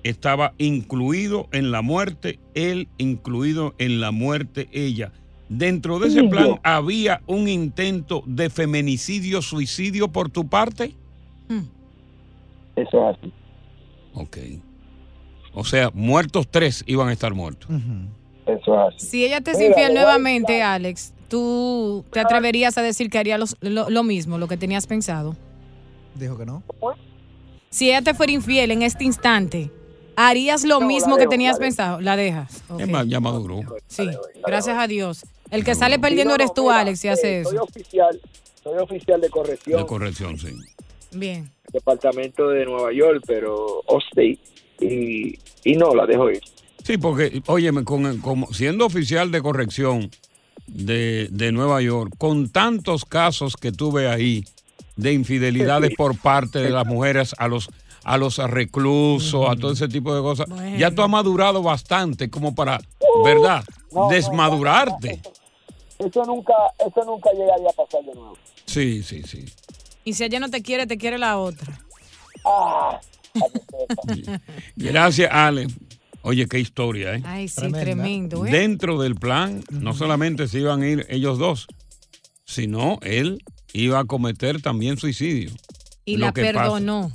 estaba 0.03 0.53
incluido 0.57 1.47
en 1.51 1.71
la 1.71 1.81
muerte, 1.81 2.39
él 2.53 2.87
incluido 2.97 3.73
en 3.77 3.99
la 3.99 4.11
muerte, 4.11 4.69
ella. 4.71 5.11
Dentro 5.47 5.99
de 5.99 6.07
ese 6.07 6.21
Sí, 6.21 6.27
plan 6.27 6.45
yo. 6.47 6.59
había 6.63 7.21
un 7.27 7.47
intento 7.47 8.23
de 8.25 8.49
feminicidio, 8.49 9.41
suicidio 9.41 10.07
por 10.07 10.29
tu 10.29 10.47
parte. 10.47 10.93
Eso 12.75 13.09
es 13.09 13.17
así. 13.17 13.33
Ok. 14.13 14.37
O 15.53 15.63
sea, 15.63 15.91
muertos 15.93 16.47
tres 16.49 16.83
iban 16.87 17.07
a 17.09 17.13
estar 17.13 17.33
muertos. 17.33 17.69
Eso 18.45 18.87
es 18.89 18.95
así. 18.95 19.05
Si 19.07 19.25
ella 19.25 19.41
te 19.41 19.51
es 19.51 19.61
infiel 19.61 19.93
nuevamente, 19.93 20.61
Alex, 20.61 21.13
¿tú 21.29 22.03
te 22.11 22.19
atreverías 22.19 22.77
a 22.77 22.81
decir 22.81 23.09
que 23.09 23.17
haría 23.17 23.37
los- 23.37 23.55
lo, 23.61 23.89
lo 23.89 24.03
mismo, 24.03 24.37
lo 24.37 24.47
que 24.47 24.57
tenías 24.57 24.87
pensado? 24.87 25.35
Dijo 26.15 26.37
que 26.37 26.45
no. 26.45 26.63
Si 27.69 27.89
ella 27.89 28.01
te 28.01 28.13
fuera 28.13 28.31
infiel 28.33 28.71
en 28.71 28.81
este 28.81 29.03
instante, 29.05 29.69
¿harías 30.15 30.63
lo 30.63 30.79
No, 30.79 30.87
mismo 30.87 31.17
que 31.17 31.27
tenías 31.27 31.57
pensado? 31.59 32.01
La 32.01 32.15
dejas. 32.15 32.63
Ok. 32.69 32.81
Es 32.81 32.87
más, 32.89 33.07
ya 33.07 33.19
maduró. 33.19 33.61
Sí, 33.87 34.09
gracias 34.45 34.77
a 34.77 34.87
Dios. 34.87 35.25
El 35.51 35.63
que 35.63 35.75
sale 35.75 35.99
perdiendo 35.99 36.31
no, 36.31 36.35
eres 36.35 36.53
tú, 36.53 36.63
mira, 36.63 36.79
Alex, 36.79 36.99
si 36.99 37.07
hace 37.07 37.41
eh, 37.41 37.43
Soy 37.43 37.55
eso. 37.55 37.63
oficial, 37.63 38.21
soy 38.63 38.77
oficial 38.79 39.21
de 39.21 39.29
corrección. 39.29 39.79
De 39.81 39.85
corrección, 39.87 40.39
sí. 40.39 40.49
Bien. 41.11 41.49
departamento 41.71 42.49
de 42.49 42.65
Nueva 42.65 42.91
York, 42.91 43.23
pero 43.27 43.81
Allstate, 43.87 44.39
y, 44.81 45.37
y 45.63 45.75
no, 45.77 45.93
la 45.95 46.05
dejo 46.05 46.29
ir. 46.29 46.41
Sí, 46.83 46.97
porque, 46.97 47.41
óyeme, 47.47 47.83
con, 47.83 48.17
como, 48.19 48.51
siendo 48.53 48.85
oficial 48.85 49.31
de 49.31 49.41
corrección 49.41 50.11
de, 50.67 51.27
de 51.31 51.51
Nueva 51.51 51.81
York, 51.81 52.13
con 52.17 52.49
tantos 52.49 53.05
casos 53.05 53.55
que 53.55 53.71
tuve 53.71 54.07
ahí 54.09 54.43
de 54.95 55.13
infidelidades 55.13 55.91
por 55.95 56.17
parte 56.17 56.59
de 56.59 56.69
las 56.69 56.85
mujeres 56.85 57.33
a 57.37 57.47
los 57.47 57.69
a 58.05 58.17
los 58.17 58.37
reclusos, 58.37 59.49
a 59.49 59.55
todo 59.55 59.71
ese 59.73 59.87
tipo 59.87 60.15
de 60.15 60.21
cosas, 60.21 60.47
ya 60.77 60.91
tú 60.91 61.01
has 61.01 61.09
madurado 61.09 61.61
bastante 61.63 62.29
como 62.29 62.53
para, 62.55 62.79
¿verdad? 63.23 63.63
No, 63.91 64.03
no, 64.03 64.09
Desmadurarte. 64.09 65.21
Eso 65.97 66.23
nunca, 66.25 66.53
eso 66.79 67.03
nunca 67.05 67.31
llegaría 67.31 67.69
a 67.69 67.73
pasar 67.73 68.03
de 68.05 68.13
nuevo. 68.13 68.37
Sí, 68.65 69.01
sí, 69.03 69.23
sí. 69.23 69.45
Y 70.03 70.13
si 70.13 70.23
ella 70.23 70.39
no 70.39 70.49
te 70.49 70.61
quiere, 70.61 70.85
te 70.87 70.97
quiere 70.97 71.17
la 71.17 71.37
otra. 71.39 71.79
Ah, 72.45 72.99
Gracias, 74.75 75.29
Ale. 75.31 75.67
Oye, 76.21 76.47
qué 76.47 76.59
historia, 76.59 77.15
¿eh? 77.15 77.21
Ay, 77.25 77.47
sí, 77.47 77.71
tremendo, 77.71 78.45
¿eh? 78.45 78.51
Dentro 78.51 78.99
del 78.99 79.15
plan, 79.15 79.63
no 79.69 79.93
solamente 79.93 80.47
se 80.47 80.59
iban 80.59 80.81
a 80.81 80.87
ir 80.87 81.05
ellos 81.09 81.37
dos, 81.37 81.67
sino 82.45 82.97
él 83.03 83.43
iba 83.73 83.99
a 83.99 84.05
cometer 84.05 84.61
también 84.61 84.97
suicidio. 84.97 85.51
y 86.03 86.17
Lo 86.17 86.27
la 86.27 86.33
que 86.33 86.41
pasa- 86.45 86.59
perdonó. 86.63 87.11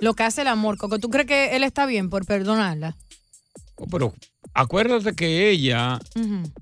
Lo 0.00 0.14
que 0.14 0.24
hace 0.24 0.42
el 0.42 0.48
amor, 0.48 0.76
Coco. 0.76 0.98
¿Tú 0.98 1.08
crees 1.10 1.26
que 1.26 1.56
él 1.56 1.64
está 1.64 1.86
bien 1.86 2.10
por 2.10 2.26
perdonarla? 2.26 2.96
Oh, 3.76 3.86
Pero 3.86 4.14
acuérdate 4.54 5.14
que 5.14 5.50
ella 5.50 5.98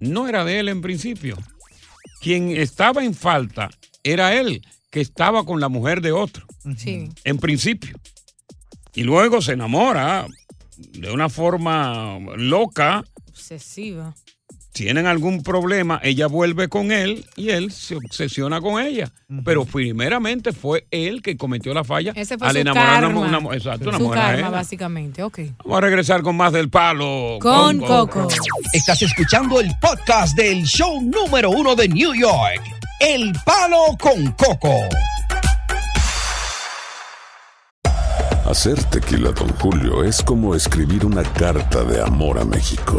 no 0.00 0.28
era 0.28 0.44
de 0.44 0.60
él 0.60 0.68
en 0.68 0.80
principio. 0.82 1.36
Quien 2.20 2.50
estaba 2.50 3.04
en 3.04 3.14
falta 3.14 3.70
era 4.02 4.34
él, 4.34 4.66
que 4.90 5.00
estaba 5.00 5.44
con 5.44 5.60
la 5.60 5.68
mujer 5.68 6.00
de 6.00 6.12
otro, 6.12 6.46
Sí. 6.76 7.08
en 7.24 7.38
principio. 7.38 7.98
Y 8.94 9.02
luego 9.02 9.42
se 9.42 9.52
enamora 9.52 10.26
de 10.76 11.10
una 11.10 11.28
forma 11.28 12.18
loca, 12.36 13.04
Obsesiva. 13.28 14.14
Tienen 14.74 15.06
algún 15.06 15.44
problema, 15.44 16.00
ella 16.02 16.26
vuelve 16.26 16.68
con 16.68 16.90
él 16.90 17.24
y 17.36 17.50
él 17.50 17.70
se 17.70 17.94
obsesiona 17.94 18.60
con 18.60 18.82
ella. 18.82 19.08
Pero 19.44 19.64
primeramente 19.64 20.52
fue 20.52 20.88
él 20.90 21.22
que 21.22 21.36
cometió 21.36 21.72
la 21.72 21.84
falla 21.84 22.12
Ese 22.16 22.36
fue 22.36 22.48
al 22.48 22.56
enamorar 22.56 23.06
una, 23.06 23.38
una- 23.38 23.54
exacto, 23.54 23.88
una 23.90 23.98
su 23.98 24.04
mujer 24.04 24.20
karma, 24.20 24.50
básicamente. 24.50 25.22
Ok. 25.22 25.38
Vamos 25.64 25.78
a 25.78 25.80
regresar 25.80 26.22
con 26.22 26.36
más 26.36 26.52
del 26.52 26.70
palo. 26.70 27.38
Con 27.40 27.78
Coco. 27.78 28.26
Estás 28.72 29.00
escuchando 29.02 29.60
el 29.60 29.70
podcast 29.80 30.36
del 30.36 30.64
show 30.64 31.00
número 31.00 31.50
uno 31.50 31.76
de 31.76 31.88
New 31.88 32.12
York, 32.12 32.60
El 32.98 33.32
Palo 33.46 33.96
con 34.00 34.32
Coco. 34.32 34.74
Hacer 38.44 38.82
tequila, 38.84 39.30
Don 39.30 39.48
Julio, 39.60 40.02
es 40.02 40.20
como 40.20 40.54
escribir 40.56 41.06
una 41.06 41.22
carta 41.22 41.84
de 41.84 42.00
amor 42.02 42.40
a 42.40 42.44
México. 42.44 42.98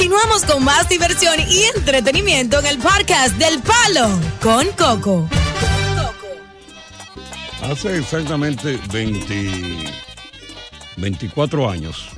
Continuamos 0.00 0.46
con 0.46 0.64
más 0.64 0.88
diversión 0.88 1.34
y 1.46 1.64
entretenimiento 1.76 2.58
en 2.58 2.64
el 2.64 2.78
podcast 2.78 3.36
del 3.36 3.60
Palo 3.60 4.08
con 4.40 4.66
Coco. 4.68 5.28
Hace 7.62 7.98
exactamente 7.98 8.78
20 8.90 9.50
24 10.96 11.68
años 11.68 12.08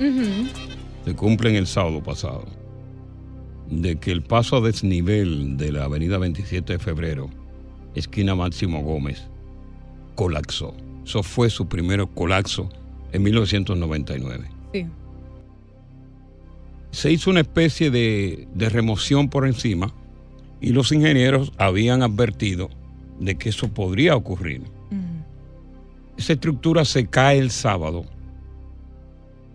se 1.03 1.13
cumplen 1.13 1.57
el 1.57 1.67
sábado 1.67 2.01
pasado 2.01 2.45
de 3.69 3.97
que 3.97 4.13
el 4.13 4.23
paso 4.23 4.55
a 4.55 4.61
desnivel 4.61 5.57
de 5.57 5.73
la 5.73 5.83
avenida 5.83 6.17
27 6.17 6.71
de 6.71 6.79
febrero, 6.79 7.29
esquina 7.95 8.33
Máximo 8.33 8.81
Gómez, 8.81 9.27
colapsó. 10.15 10.73
Eso 11.05 11.21
fue 11.21 11.49
su 11.49 11.67
primer 11.67 12.07
colapso 12.15 12.69
en 13.11 13.23
1999. 13.23 14.49
Sí. 14.71 14.87
Se 16.93 17.11
hizo 17.11 17.29
una 17.29 17.41
especie 17.41 17.91
de, 17.91 18.47
de 18.53 18.69
remoción 18.69 19.29
por 19.29 19.45
encima 19.45 19.93
y 20.61 20.69
los 20.69 20.93
ingenieros 20.93 21.51
habían 21.57 22.03
advertido 22.03 22.69
de 23.19 23.35
que 23.35 23.49
eso 23.49 23.67
podría 23.67 24.15
ocurrir. 24.15 24.61
Esa 26.17 26.33
estructura 26.33 26.85
se 26.85 27.07
cae 27.07 27.39
el 27.39 27.51
sábado, 27.51 28.05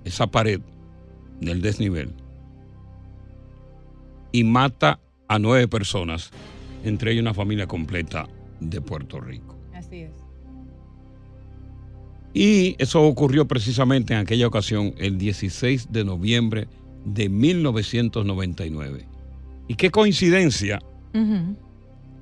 esa 0.04 0.26
pared 0.26 0.60
del 1.40 1.62
desnivel, 1.62 2.12
y 4.32 4.44
mata 4.44 5.00
a 5.28 5.38
nueve 5.38 5.68
personas, 5.68 6.30
entre 6.84 7.12
ellas 7.12 7.22
una 7.22 7.34
familia 7.34 7.66
completa 7.66 8.28
de 8.60 8.80
Puerto 8.80 9.20
Rico. 9.20 9.56
Así 9.72 10.02
es. 10.02 10.10
Y 12.34 12.76
eso 12.78 13.02
ocurrió 13.02 13.46
precisamente 13.48 14.12
en 14.12 14.20
aquella 14.20 14.46
ocasión, 14.46 14.94
el 14.98 15.16
16 15.16 15.90
de 15.90 16.04
noviembre 16.04 16.68
de 17.04 17.28
1999. 17.28 19.06
Y 19.68 19.74
qué 19.74 19.90
coincidencia 19.90 20.80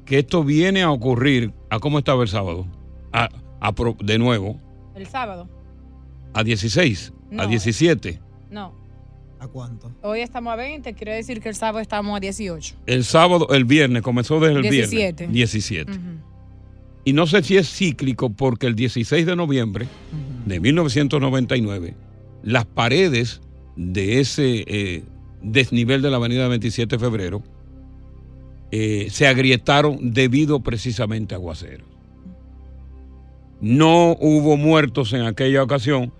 que 0.04 0.18
esto 0.20 0.42
viene 0.44 0.82
a 0.82 0.90
ocurrir, 0.90 1.52
¿a 1.70 1.78
cómo 1.78 1.98
estaba 1.98 2.22
el 2.22 2.28
sábado? 2.28 2.66
A, 3.12 3.28
a 3.60 3.72
pro- 3.74 3.96
de 4.02 4.18
nuevo, 4.18 4.60
El 4.94 5.06
sábado. 5.06 5.48
a 6.32 6.42
16, 6.44 7.12
a 7.32 7.34
No. 7.34 7.46
17. 7.48 8.20
No. 8.50 8.74
¿A 9.38 9.48
cuánto? 9.48 9.92
Hoy 10.02 10.20
estamos 10.20 10.52
a 10.52 10.56
20, 10.56 10.94
quiere 10.94 11.14
decir 11.14 11.40
que 11.42 11.48
el 11.50 11.54
sábado 11.54 11.80
estamos 11.80 12.16
a 12.16 12.20
18. 12.20 12.74
El 12.86 13.04
sábado, 13.04 13.48
el 13.50 13.64
viernes, 13.64 14.02
comenzó 14.02 14.40
desde 14.40 14.56
el 14.56 14.62
17. 14.62 15.26
viernes. 15.26 15.34
17. 15.34 15.92
Ujú. 15.92 16.00
Y 17.04 17.12
no 17.12 17.26
sé 17.26 17.42
si 17.42 17.56
es 17.56 17.68
cíclico 17.70 18.30
porque 18.30 18.66
el 18.66 18.74
16 18.74 19.26
de 19.26 19.36
noviembre 19.36 19.86
de 20.46 20.58
1999, 20.58 21.94
las 22.42 22.64
paredes 22.64 23.40
de 23.76 24.20
ese 24.20 24.64
eh, 24.66 25.04
desnivel 25.42 26.02
de 26.02 26.10
la 26.10 26.16
avenida 26.16 26.48
27 26.48 26.96
de 26.96 26.98
febrero 26.98 27.42
eh, 28.70 29.08
se 29.10 29.26
agrietaron 29.26 30.12
debido 30.12 30.60
precisamente 30.60 31.34
a 31.34 31.38
aguaceros. 31.38 31.86
No 33.60 34.12
hubo 34.20 34.56
muertos 34.56 35.12
en 35.12 35.22
aquella 35.22 35.62
ocasión 35.62 36.12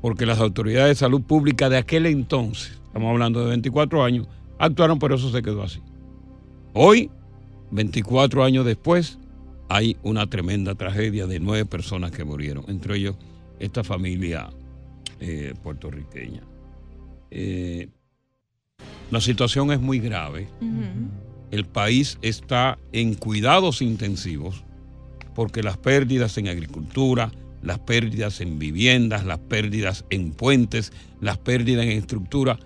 porque 0.00 0.26
las 0.26 0.38
autoridades 0.38 0.90
de 0.90 0.94
salud 0.94 1.22
pública 1.22 1.68
de 1.68 1.76
aquel 1.76 2.06
entonces, 2.06 2.80
estamos 2.86 3.10
hablando 3.10 3.40
de 3.40 3.48
24 3.48 4.04
años, 4.04 4.28
actuaron, 4.58 4.98
pero 4.98 5.16
eso 5.16 5.30
se 5.30 5.42
quedó 5.42 5.62
así. 5.62 5.80
Hoy, 6.72 7.10
24 7.72 8.44
años 8.44 8.64
después, 8.64 9.18
hay 9.68 9.96
una 10.02 10.26
tremenda 10.28 10.74
tragedia 10.74 11.26
de 11.26 11.40
nueve 11.40 11.66
personas 11.66 12.10
que 12.10 12.24
murieron, 12.24 12.64
entre 12.68 12.96
ellos 12.96 13.16
esta 13.58 13.82
familia 13.84 14.50
eh, 15.20 15.54
puertorriqueña. 15.62 16.42
Eh, 17.30 17.88
la 19.10 19.20
situación 19.20 19.72
es 19.72 19.80
muy 19.80 19.98
grave. 19.98 20.48
El 21.50 21.64
país 21.64 22.18
está 22.22 22.78
en 22.92 23.14
cuidados 23.14 23.80
intensivos 23.80 24.64
porque 25.34 25.62
las 25.62 25.76
pérdidas 25.78 26.36
en 26.36 26.48
agricultura, 26.48 27.30
las 27.62 27.78
pérdidas 27.78 28.40
en 28.40 28.58
viviendas, 28.58 29.24
las 29.24 29.38
pérdidas 29.38 30.04
en 30.10 30.32
puentes, 30.32 30.92
las 31.20 31.38
pérdidas 31.38 31.84
en 31.86 31.92
estructura 31.92 32.58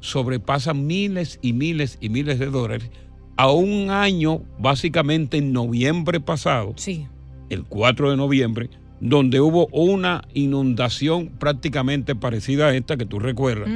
sobrepasan 0.00 0.86
miles 0.86 1.38
y 1.42 1.52
miles 1.52 1.98
y 2.00 2.08
miles 2.08 2.38
de 2.38 2.46
dólares 2.46 2.90
a 3.36 3.50
un 3.50 3.90
año, 3.90 4.42
básicamente 4.58 5.36
en 5.36 5.52
noviembre 5.52 6.20
pasado, 6.20 6.72
Sí. 6.76 7.06
el 7.50 7.64
4 7.64 8.10
de 8.10 8.16
noviembre, 8.16 8.70
donde 9.00 9.40
hubo 9.40 9.66
una 9.68 10.22
inundación 10.32 11.28
prácticamente 11.38 12.14
parecida 12.14 12.68
a 12.68 12.74
esta 12.74 12.96
que 12.96 13.04
tú 13.06 13.18
recuerdas, 13.18 13.68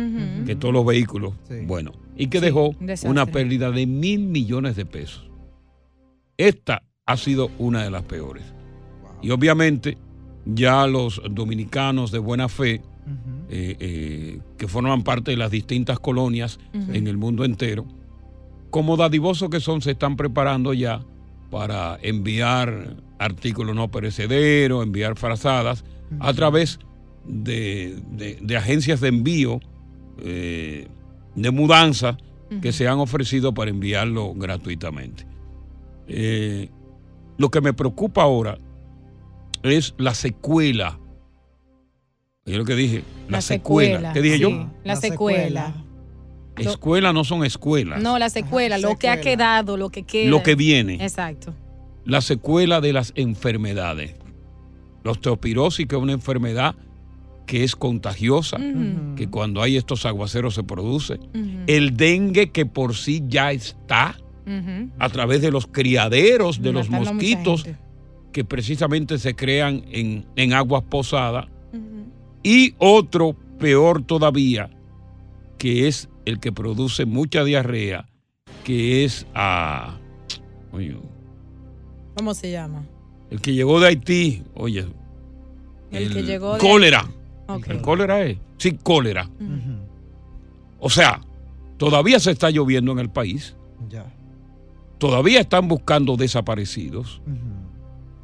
que 0.47 0.57
todos 0.57 0.73
los 0.73 0.87
vehículos, 0.87 1.35
bueno, 1.67 1.93
y 2.17 2.29
que 2.29 2.39
Sí, 2.39 2.45
dejó 2.47 2.75
desastre. 2.81 3.11
una 3.11 3.27
pérdida 3.27 3.71
de 3.71 3.87
mil 3.87 4.21
millones 4.27 4.77
de 4.77 4.87
pesos. 4.87 5.29
Esta 6.37 6.83
ha 7.07 7.17
sido 7.17 7.51
una 7.59 7.83
de 7.85 7.91
las 7.91 8.03
peores. 8.05 8.45
Y 9.23 9.31
obviamente 9.31 9.99
ya 10.47 10.87
los 10.87 11.21
dominicanos 11.31 12.11
de 12.13 12.19
buena 12.19 12.49
fe, 12.49 12.81
eh, 13.51 13.77
eh, 13.81 14.41
que 14.57 14.69
forman 14.69 15.03
parte 15.03 15.33
de 15.33 15.37
las 15.37 15.51
distintas 15.51 15.99
colonias 16.01 16.59
en 16.73 17.07
el 17.07 17.17
mundo 17.19 17.45
entero, 17.45 17.85
como 18.71 18.97
dadivosos 18.97 19.51
que 19.51 19.61
son, 19.61 19.83
se 19.83 19.91
están 19.91 20.17
preparando 20.17 20.73
ya 20.73 21.03
para 21.51 21.99
enviar 22.03 22.97
artículos 23.21 23.77
no 23.77 23.91
perecederos, 23.91 24.83
enviar 24.85 25.17
frazadas 25.17 25.85
a 26.19 26.33
través 26.33 26.79
de, 27.27 27.99
de- 28.11 28.39
de 28.41 28.57
agencias 28.57 29.01
de 29.01 29.09
envío, 29.09 29.61
eh, 30.23 30.89
de 31.37 31.51
mudanza, 31.53 32.17
que 32.63 32.73
se 32.73 32.89
han 32.89 32.99
ofrecido 32.99 33.55
para 33.55 33.71
enviarlo 33.71 34.33
gratuitamente. 34.35 35.25
Eh, 36.09 36.69
lo 37.39 37.49
que 37.51 37.61
me 37.61 37.73
preocupa 37.73 38.23
ahora 38.23 38.59
es 39.63 39.95
la 39.99 40.15
secuela. 40.15 40.99
Es 42.45 42.57
lo 42.57 42.65
que 42.65 42.75
dije, 42.75 43.05
la, 43.29 43.41
secuela. 43.41 44.13
¿Qué 44.13 44.21
dije 44.23 44.37
sí, 44.37 44.43
yo? 44.43 44.69
La, 44.83 44.97
secuela. 44.97 45.75
Escuelas 46.57 47.15
no 47.15 47.23
son 47.23 47.45
escuelas. 47.45 48.03
No, 48.03 48.19
la 48.19 48.29
secuela, 48.31 48.79
lo 48.79 48.97
que 48.97 49.09
ha 49.09 49.21
quedado, 49.21 49.77
lo 49.77 49.91
que 49.91 50.03
queda. 50.03 50.29
Lo 50.31 50.43
que 50.43 50.57
viene. 50.57 50.95
Exacto. 50.95 51.55
La 52.11 52.21
secuela 52.23 52.81
de 52.81 52.93
las 52.93 53.13
enfermedades. 53.15 54.17
La 55.05 55.13
osteopirosis, 55.13 55.87
que 55.87 55.95
es 55.95 56.03
una 56.03 56.13
enfermedad 56.13 56.75
que 57.47 57.63
es 57.63 57.77
contagiosa, 57.77 58.59
que 59.15 59.29
cuando 59.29 59.63
hay 59.63 59.77
estos 59.77 60.05
aguaceros 60.07 60.55
se 60.55 60.65
produce. 60.65 61.21
El 61.69 61.97
dengue, 61.97 62.51
que 62.51 62.67
por 62.67 62.97
sí 62.97 63.23
ya 63.29 63.53
está 63.53 64.17
a 64.99 65.09
través 65.11 65.41
de 65.41 65.53
los 65.53 65.69
criaderos 65.69 66.61
de 66.61 66.73
los 66.73 66.91
mosquitos 66.91 67.65
que 68.33 68.45
precisamente 68.45 69.17
se 69.21 69.37
crean 69.37 69.85
en, 69.93 70.27
en 70.35 70.53
aguas 70.53 70.83
posadas. 70.83 71.47
Y 72.43 72.75
otro 72.79 73.37
peor 73.61 74.03
todavía, 74.03 74.69
que 75.59 75.87
es 75.87 76.09
el 76.25 76.41
que 76.41 76.51
produce 76.51 77.05
mucha 77.05 77.45
diarrea, 77.45 78.09
que 78.65 79.05
es 79.05 79.29
a... 79.33 79.97
¿Cómo 82.17 82.35
se 82.35 82.51
llama? 82.51 82.85
el 83.31 83.41
que 83.41 83.55
llegó 83.55 83.79
de 83.81 83.87
Haití, 83.87 84.43
oye, 84.55 84.87
El, 85.93 86.13
que 86.13 86.23
llegó 86.25 86.55
de... 86.55 86.59
cólera. 86.59 87.09
El 87.67 87.81
cólera 87.81 88.23
es, 88.23 88.39
sí, 88.59 88.77
cólera. 88.83 89.31
O 90.79 90.91
sea, 90.91 91.21
todavía 91.77 92.19
se 92.19 92.33
está 92.33 92.51
lloviendo 92.51 92.93
en 92.93 92.99
el 92.99 93.11
país. 93.11 93.57
Ya. 93.89 94.13
Todavía 94.99 95.41
están 95.41 95.69
buscando 95.69 96.17
desaparecidos. 96.17 97.23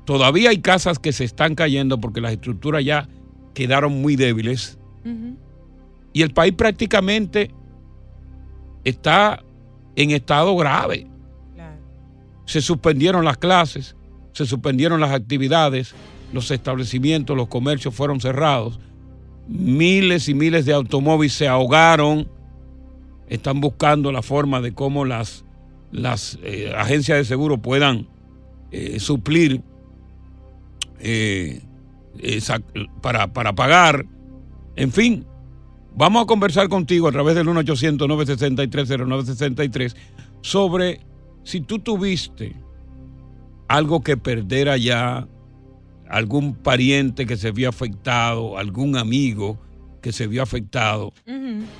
Todavía 0.04 0.50
hay 0.50 0.58
casas 0.58 0.98
que 0.98 1.12
se 1.12 1.24
están 1.24 1.54
cayendo 1.54 2.00
porque 2.00 2.20
las 2.20 2.32
estructuras 2.32 2.84
ya 2.84 3.08
quedaron 3.54 4.00
muy 4.00 4.16
débiles. 4.16 4.78
Y 6.12 6.22
el 6.22 6.32
país 6.32 6.54
prácticamente 6.54 7.50
está 8.84 9.42
en 9.96 10.10
estado 10.10 10.56
grave. 10.56 11.06
Se 12.46 12.60
suspendieron 12.60 13.24
las 13.24 13.36
clases, 13.36 13.94
se 14.32 14.46
suspendieron 14.46 15.00
las 15.00 15.12
actividades, 15.12 15.94
los 16.32 16.50
establecimientos, 16.50 17.36
los 17.36 17.48
comercios 17.48 17.94
fueron 17.94 18.20
cerrados. 18.20 18.80
Miles 19.46 20.28
y 20.28 20.34
miles 20.34 20.64
de 20.64 20.72
automóviles 20.72 21.34
se 21.34 21.46
ahogaron 21.46 22.28
están 23.28 23.60
buscando 23.60 24.10
la 24.12 24.22
forma 24.22 24.60
de 24.60 24.72
cómo 24.72 25.04
las, 25.04 25.44
las 25.90 26.38
eh, 26.42 26.72
agencias 26.76 27.18
de 27.18 27.24
seguro 27.24 27.58
puedan 27.58 28.06
eh, 28.70 29.00
suplir 29.00 29.62
eh, 31.00 31.60
para, 33.02 33.32
para 33.32 33.52
pagar. 33.54 34.06
En 34.76 34.92
fin, 34.92 35.26
vamos 35.94 36.22
a 36.22 36.26
conversar 36.26 36.68
contigo 36.68 37.08
a 37.08 37.12
través 37.12 37.34
del 37.34 37.48
1-800-963-0963 37.48 39.96
sobre 40.42 41.00
si 41.46 41.60
tú 41.60 41.78
tuviste 41.78 42.56
algo 43.68 44.00
que 44.00 44.16
perder 44.16 44.68
allá, 44.68 45.28
algún 46.08 46.56
pariente 46.56 47.24
que 47.24 47.36
se 47.36 47.52
vio 47.52 47.68
afectado, 47.68 48.58
algún 48.58 48.96
amigo 48.96 49.56
que 50.02 50.10
se 50.10 50.26
vio 50.26 50.42
afectado. 50.42 51.12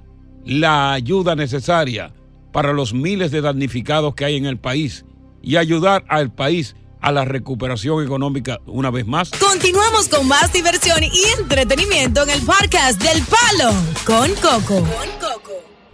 la 0.51 0.93
ayuda 0.93 1.37
necesaria 1.37 2.13
para 2.53 2.73
los 2.73 2.93
miles 2.93 3.31
de 3.31 3.41
damnificados 3.41 4.17
que 4.17 4.25
hay 4.25 4.37
en 4.37 4.47
el 4.47 4.59
país 4.59 5.05
y 5.41 5.55
ayudar 5.57 6.05
al 6.09 6.35
país 6.35 6.75
a 7.01 7.13
la 7.13 7.25
recuperación 7.25 8.05
económica 8.05 8.59
una 8.67 8.91
vez 8.91 9.07
más? 9.07 9.31
Continuamos 9.31 10.09
con 10.09 10.27
más 10.27 10.53
diversión 10.53 11.05
y 11.05 11.41
entretenimiento 11.41 12.25
en 12.25 12.31
el 12.31 12.43
podcast 12.43 13.01
del 13.01 13.23
Palo 13.23 13.73
con 14.05 14.35
Coco. 14.43 14.85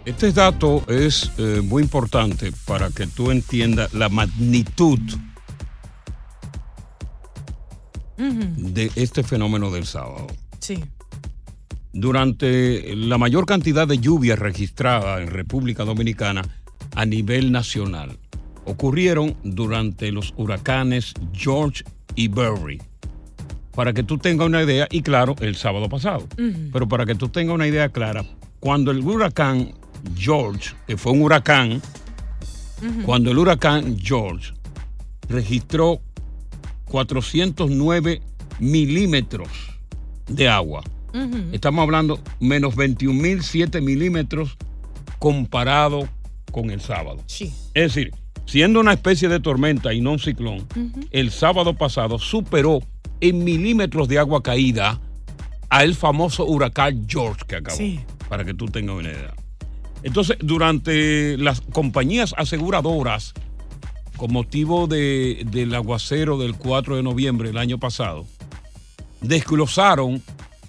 Este 0.05 0.31
dato 0.31 0.83
es 0.87 1.31
eh, 1.37 1.61
muy 1.63 1.83
importante 1.83 2.51
para 2.65 2.89
que 2.89 3.05
tú 3.05 3.29
entiendas 3.29 3.93
la 3.93 4.09
magnitud 4.09 4.99
de 8.17 8.91
este 8.95 9.21
fenómeno 9.21 9.69
del 9.69 9.85
sábado. 9.85 10.25
Sí. 10.59 10.83
Durante 11.93 12.95
la 12.95 13.17
mayor 13.17 13.45
cantidad 13.45 13.87
de 13.87 13.97
lluvia 13.97 14.35
registrada 14.35 15.21
en 15.21 15.27
República 15.27 15.83
Dominicana 15.83 16.43
a 16.95 17.05
nivel 17.05 17.51
nacional, 17.51 18.17
ocurrieron 18.65 19.35
durante 19.43 20.11
los 20.11 20.33
huracanes 20.37 21.13
George 21.33 21.83
y 22.15 22.27
Barry. 22.27 22.81
Para 23.73 23.93
que 23.93 24.03
tú 24.03 24.17
tengas 24.17 24.47
una 24.47 24.63
idea, 24.63 24.87
y 24.91 25.01
claro, 25.01 25.35
el 25.39 25.55
sábado 25.55 25.87
pasado, 25.87 26.27
pero 26.73 26.87
para 26.87 27.05
que 27.05 27.15
tú 27.15 27.29
tengas 27.29 27.55
una 27.55 27.67
idea 27.67 27.89
clara, 27.89 28.25
cuando 28.59 28.91
el 28.91 28.99
huracán 28.99 29.73
George, 30.15 30.75
que 30.87 30.97
fue 30.97 31.11
un 31.11 31.21
huracán, 31.21 31.81
cuando 33.05 33.31
el 33.31 33.37
huracán 33.37 33.97
George 33.99 34.53
registró 35.29 36.01
409 36.85 38.21
milímetros 38.59 39.49
de 40.27 40.49
agua, 40.49 40.83
Estamos 41.51 41.83
hablando 41.83 42.19
menos 42.39 42.75
21.007 42.75 43.81
milímetros 43.81 44.57
comparado 45.19 46.07
con 46.51 46.69
el 46.71 46.81
sábado. 46.81 47.21
Sí. 47.27 47.53
Es 47.73 47.93
decir, 47.93 48.11
siendo 48.45 48.79
una 48.79 48.93
especie 48.93 49.27
de 49.29 49.39
tormenta 49.39 49.93
y 49.93 50.01
no 50.01 50.11
un 50.13 50.19
ciclón, 50.19 50.65
el 51.11 51.31
sábado 51.31 51.73
pasado 51.75 52.19
superó 52.19 52.79
en 53.19 53.43
milímetros 53.43 54.07
de 54.07 54.19
agua 54.19 54.41
caída 54.43 54.99
al 55.69 55.95
famoso 55.95 56.45
huracán 56.45 57.05
George 57.07 57.41
que 57.47 57.55
acabó. 57.57 57.77
Sí. 57.77 57.99
Para 58.29 58.45
que 58.45 58.53
tú 58.53 58.65
tengas 58.67 58.95
una 58.95 59.09
idea. 59.09 59.33
Entonces, 60.03 60.37
durante 60.39 61.37
las 61.37 61.61
compañías 61.61 62.33
aseguradoras, 62.37 63.33
con 64.15 64.31
motivo 64.31 64.87
de- 64.87 65.45
del 65.51 65.73
aguacero 65.75 66.37
del 66.37 66.55
4 66.55 66.95
de 66.95 67.03
noviembre 67.03 67.49
del 67.49 67.57
año 67.57 67.77
pasado, 67.79 68.25
desglosaron, 69.21 70.21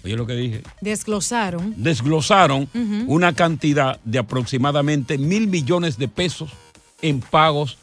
oye 0.03 0.15
lo 0.15 0.25
que 0.25 0.33
dije, 0.33 0.63
Desglosaron. 0.81 1.73
desglosaron 1.77 2.69
una 3.07 3.33
cantidad 3.33 3.99
de 4.03 4.19
aproximadamente 4.19 5.17
mil 5.17 5.47
millones 5.47 5.97
de 5.97 6.07
pesos 6.07 6.51
en 7.01 7.19
pagos 7.21 7.77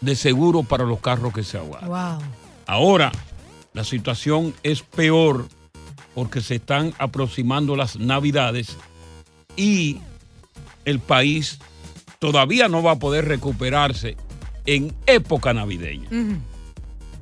de 0.00 0.16
seguro 0.16 0.62
para 0.62 0.84
los 0.84 1.00
carros 1.00 1.32
que 1.32 1.44
se 1.44 1.58
ahogaron. 1.58 1.88
Wow. 1.88 2.18
Ahora, 2.66 3.12
la 3.72 3.84
situación 3.84 4.54
es 4.62 4.82
peor 4.82 5.46
porque 6.14 6.40
se 6.40 6.56
están 6.56 6.92
aproximando 6.98 7.76
las 7.76 7.96
navidades 7.96 8.76
y 9.56 9.98
el 10.84 10.98
país 10.98 11.58
todavía 12.18 12.68
no 12.68 12.82
va 12.82 12.92
a 12.92 12.98
poder 12.98 13.26
recuperarse 13.26 14.16
en 14.66 14.94
época 15.06 15.54
navideña. 15.54 16.08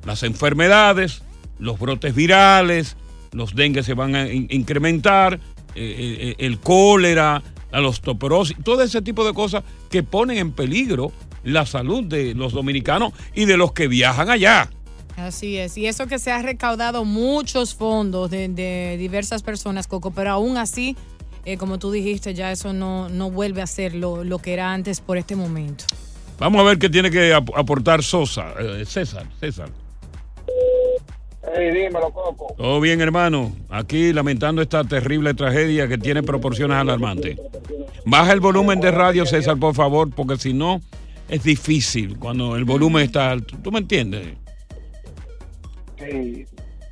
Las 0.05 0.23
enfermedades, 0.23 1.21
los 1.59 1.79
brotes 1.79 2.13
virales, 2.15 2.97
los 3.31 3.55
dengue 3.55 3.83
se 3.83 3.93
van 3.93 4.15
a 4.15 4.27
in- 4.31 4.47
incrementar, 4.49 5.35
eh, 5.35 5.39
eh, 5.75 6.35
el 6.39 6.59
cólera, 6.59 7.41
la 7.71 7.87
osteoporosis, 7.87 8.57
todo 8.63 8.81
ese 8.83 9.01
tipo 9.01 9.25
de 9.25 9.33
cosas 9.33 9.63
que 9.89 10.03
ponen 10.03 10.37
en 10.37 10.51
peligro 10.51 11.11
la 11.43 11.65
salud 11.65 12.03
de 12.03 12.35
los 12.35 12.53
dominicanos 12.53 13.13
y 13.33 13.45
de 13.45 13.57
los 13.57 13.71
que 13.71 13.87
viajan 13.87 14.29
allá. 14.29 14.69
Así 15.17 15.57
es. 15.57 15.77
Y 15.77 15.87
eso 15.87 16.07
que 16.07 16.19
se 16.19 16.31
ha 16.31 16.41
recaudado 16.41 17.03
muchos 17.05 17.73
fondos 17.75 18.29
de, 18.31 18.47
de 18.47 18.95
diversas 18.99 19.43
personas, 19.43 19.87
Coco, 19.87 20.11
pero 20.11 20.31
aún 20.31 20.57
así, 20.57 20.95
eh, 21.45 21.57
como 21.57 21.79
tú 21.79 21.91
dijiste, 21.91 22.33
ya 22.33 22.51
eso 22.51 22.73
no, 22.73 23.09
no 23.09 23.29
vuelve 23.31 23.61
a 23.61 23.67
ser 23.67 23.95
lo, 23.95 24.23
lo 24.23 24.39
que 24.39 24.53
era 24.53 24.71
antes 24.73 24.99
por 25.01 25.17
este 25.17 25.35
momento. 25.35 25.85
Vamos 26.39 26.61
a 26.61 26.63
ver 26.63 26.79
qué 26.79 26.89
tiene 26.89 27.09
que 27.11 27.33
ap- 27.33 27.55
aportar 27.55 28.03
Sosa, 28.03 28.53
eh, 28.59 28.83
César, 28.85 29.25
César. 29.39 29.69
Ey, 31.55 31.71
dímelo, 31.71 32.11
Coco. 32.11 32.53
Todo 32.57 32.79
bien, 32.79 33.01
hermano. 33.01 33.51
Aquí 33.69 34.13
lamentando 34.13 34.61
esta 34.61 34.83
terrible 34.83 35.33
tragedia 35.33 35.87
que 35.87 35.97
tiene 35.97 36.23
proporciones 36.23 36.77
alarmantes. 36.77 37.37
Baja 38.05 38.31
el 38.33 38.39
volumen 38.39 38.79
de 38.79 38.91
radio, 38.91 39.25
César, 39.25 39.57
por 39.57 39.75
favor, 39.75 40.09
porque 40.15 40.37
si 40.37 40.53
no 40.53 40.81
es 41.29 41.43
difícil 41.43 42.17
cuando 42.17 42.55
el 42.55 42.63
volumen 42.65 43.03
está 43.03 43.31
alto. 43.31 43.57
¿Tú 43.61 43.71
me 43.71 43.79
entiendes? 43.79 44.27
Sí. 45.99 46.45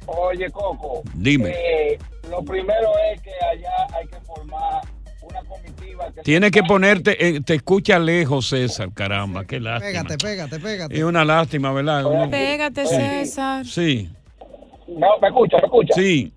Oye, 0.05 0.49
Coco. 0.51 1.03
Dime. 1.13 1.49
eh, 1.51 1.97
lo 2.29 2.43
primero 2.43 2.89
es 3.13 3.21
que 3.21 3.31
allá 3.31 3.97
hay 3.97 4.07
que 4.07 4.17
formar 4.25 4.81
una 5.21 5.39
comitiva 5.41 6.11
que 6.13 6.21
Tienes 6.21 6.51
que 6.51 6.63
ponerte, 6.63 7.27
eh, 7.27 7.41
te 7.41 7.55
escucha 7.55 7.99
lejos, 7.99 8.47
César, 8.49 8.89
caramba, 8.93 9.45
qué 9.45 9.59
lástima. 9.59 10.03
Pégate, 10.03 10.17
pégate, 10.17 10.59
pégate. 10.59 10.95
Es 10.97 11.03
una 11.03 11.23
lástima, 11.25 11.71
¿verdad? 11.73 12.05
Uno- 12.05 12.29
Pégate, 12.29 12.85
Sí. 12.87 12.95
César. 12.95 13.65
Sí, 13.65 14.09
No, 14.97 15.17
me 15.21 15.27
escucha, 15.27 15.57
me 15.57 15.65
escucha. 15.65 15.93
sí. 15.93 16.31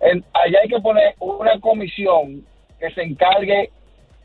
En- 0.00 0.24
allá 0.34 0.58
hay 0.62 0.68
que 0.68 0.80
poner 0.80 1.14
una 1.20 1.58
comisión 1.60 2.44
que 2.80 2.90
se 2.90 3.02
encargue 3.02 3.70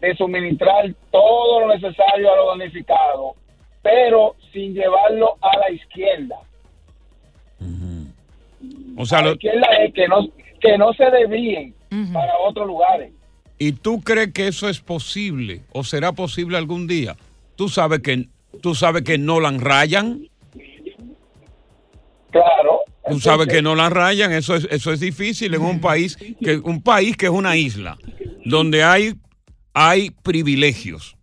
de 0.02 0.16
suministrar 0.16 0.92
todo 1.12 1.62
lo 1.62 1.68
necesario 1.76 2.32
a 2.34 2.36
los 2.36 2.48
damnificados, 2.48 3.36
pero 3.84 4.36
sin 4.52 4.74
llevarlo 4.74 5.36
a 5.42 5.58
la 5.60 5.72
izquierda. 5.72 6.36
O 8.98 9.06
sea, 9.06 9.20
a 9.20 9.22
la 9.22 9.28
lo- 9.28 9.34
izquierda 9.34 9.68
es 9.84 9.94
que 9.94 10.08
no, 10.08 10.28
que 10.60 10.78
no 10.78 10.92
se 10.94 11.06
desvíen 11.12 11.76
para 12.12 12.38
otros 12.40 12.66
lugares. 12.68 13.12
¿y 13.60 13.72
tú 13.72 14.02
crees 14.02 14.34
que 14.34 14.48
eso 14.48 14.70
es 14.70 14.80
posible 14.80 15.62
o 15.72 15.84
será 15.84 16.12
posible 16.12 16.58
algún 16.58 16.88
día? 16.88 17.16
Tú 17.56 17.70
sabes 17.70 18.00
que, 18.02 18.26
tú 18.62 18.74
sabes 18.76 19.04
que 19.04 19.18
Nolan 19.20 19.60
Ryan. 19.60 20.28
Claro. 22.32 22.77
Tú 23.10 23.20
sabes 23.20 23.48
que 23.48 23.62
no 23.62 23.76
la 23.76 23.90
rayan, 23.90 24.32
eso 24.32 24.56
es, 24.56 24.68
eso 24.70 24.92
es 24.92 25.00
difícil 25.00 25.54
en 25.54 25.62
un 25.62 25.80
país 25.80 26.18
que 26.42 26.58
un 26.58 26.82
país 26.82 27.16
que 27.16 27.28
es 27.28 27.32
una 27.32 27.56
isla 27.56 27.98
donde 28.46 28.84
hay 28.84 29.16
hay 29.74 30.10
privilegios. 30.24 31.16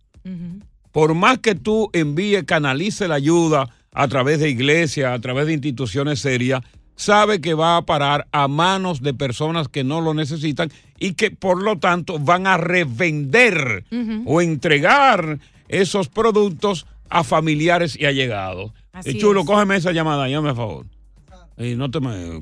Por 0.91 1.13
más 1.13 1.39
que 1.39 1.55
tú 1.55 1.89
envíes, 1.91 2.45
canalice 2.45 3.07
la 3.07 3.15
ayuda 3.15 3.69
a 3.91 4.07
través 4.07 4.39
de 4.39 4.49
iglesias, 4.49 5.13
a 5.13 5.19
través 5.19 5.45
de 5.47 5.53
instituciones 5.53 6.19
serias, 6.19 6.61
sabe 6.95 7.41
que 7.41 7.53
va 7.53 7.75
a 7.75 7.85
parar 7.85 8.27
a 8.31 8.47
manos 8.47 9.01
de 9.01 9.13
personas 9.13 9.67
que 9.67 9.83
no 9.83 9.99
lo 9.99 10.13
necesitan 10.13 10.71
y 10.97 11.13
que 11.13 11.31
por 11.31 11.61
lo 11.61 11.79
tanto 11.79 12.17
van 12.17 12.47
a 12.47 12.55
revender 12.55 13.83
o 14.25 14.41
entregar 14.41 15.39
esos 15.67 16.07
productos 16.07 16.85
a 17.09 17.25
familiares 17.25 17.97
y 17.99 18.05
allegados. 18.05 18.71
Así 18.93 19.17
Chulo, 19.17 19.41
es. 19.41 19.45
cógeme 19.45 19.75
esa 19.75 19.91
llamada, 19.91 20.29
llame 20.29 20.51
a 20.51 20.55
favor. 20.55 20.85
Eh, 21.57 21.75
no 21.75 21.89
te 21.89 21.99
me... 21.99 22.39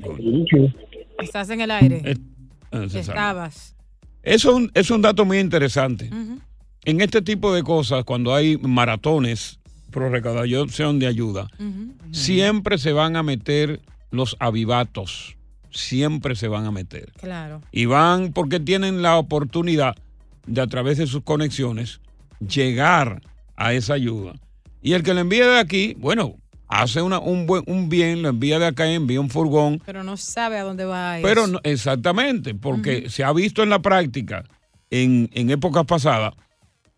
Estás 1.22 1.50
en 1.50 1.60
el 1.60 1.70
aire. 1.70 2.02
Eh, 2.04 2.16
César. 2.88 3.14
Estabas. 3.14 3.76
Eso 4.22 4.50
es 4.50 4.54
un, 4.56 4.70
es 4.74 4.90
un 4.90 5.02
dato 5.02 5.24
muy 5.24 5.38
interesante. 5.38 6.10
En 6.84 7.00
este 7.00 7.22
tipo 7.22 7.54
de 7.54 7.62
cosas, 7.62 8.04
cuando 8.04 8.34
hay 8.34 8.56
maratones 8.58 9.60
pro 9.90 10.08
recaudación 10.10 10.98
de 10.98 11.06
ayuda, 11.06 11.48
siempre 12.10 12.78
se 12.78 12.92
van 12.92 13.16
a 13.16 13.22
meter 13.22 13.80
los 14.10 14.36
avivatos. 14.40 15.36
siempre 15.70 16.36
se 16.36 16.48
van 16.48 16.66
a 16.66 16.70
meter. 16.70 17.12
Claro. 17.20 17.60
Y 17.72 17.86
van 17.86 18.32
porque 18.32 18.60
tienen 18.60 19.02
la 19.02 19.18
oportunidad 19.18 19.96
de 20.46 20.60
a 20.60 20.66
través 20.66 20.98
de 20.98 21.06
sus 21.06 21.22
conexiones 21.22 22.00
llegar 22.40 23.22
a 23.56 23.72
esa 23.72 23.94
ayuda. 23.94 24.34
Y 24.82 24.92
el 24.92 25.02
que 25.02 25.14
le 25.14 25.20
envíe 25.22 25.40
de 25.40 25.58
aquí, 25.58 25.94
bueno, 25.98 26.36
hace 26.82 27.02
una- 27.02 27.18
un, 27.20 27.46
buen, 27.46 27.62
un 27.66 27.88
bien, 27.88 28.22
lo 28.22 28.28
envía 28.30 28.58
de 28.58 28.66
acá, 28.66 28.90
envía 28.90 29.20
un 29.20 29.30
furgón. 29.30 29.82
Pero 29.86 30.02
no 30.04 30.16
sabe 30.16 30.58
a 30.58 30.62
dónde 30.64 30.84
va 30.84 31.18
eso. 31.18 31.26
Pero 31.26 31.46
no- 31.46 31.60
exactamente, 31.62 32.54
porque 32.54 33.08
se 33.10 33.24
ha 33.24 33.32
visto 33.32 33.62
en 33.62 33.70
la 33.70 33.80
práctica, 33.80 34.44
en, 34.90 35.28
en 35.32 35.50
épocas 35.50 35.84
pasadas, 35.86 36.34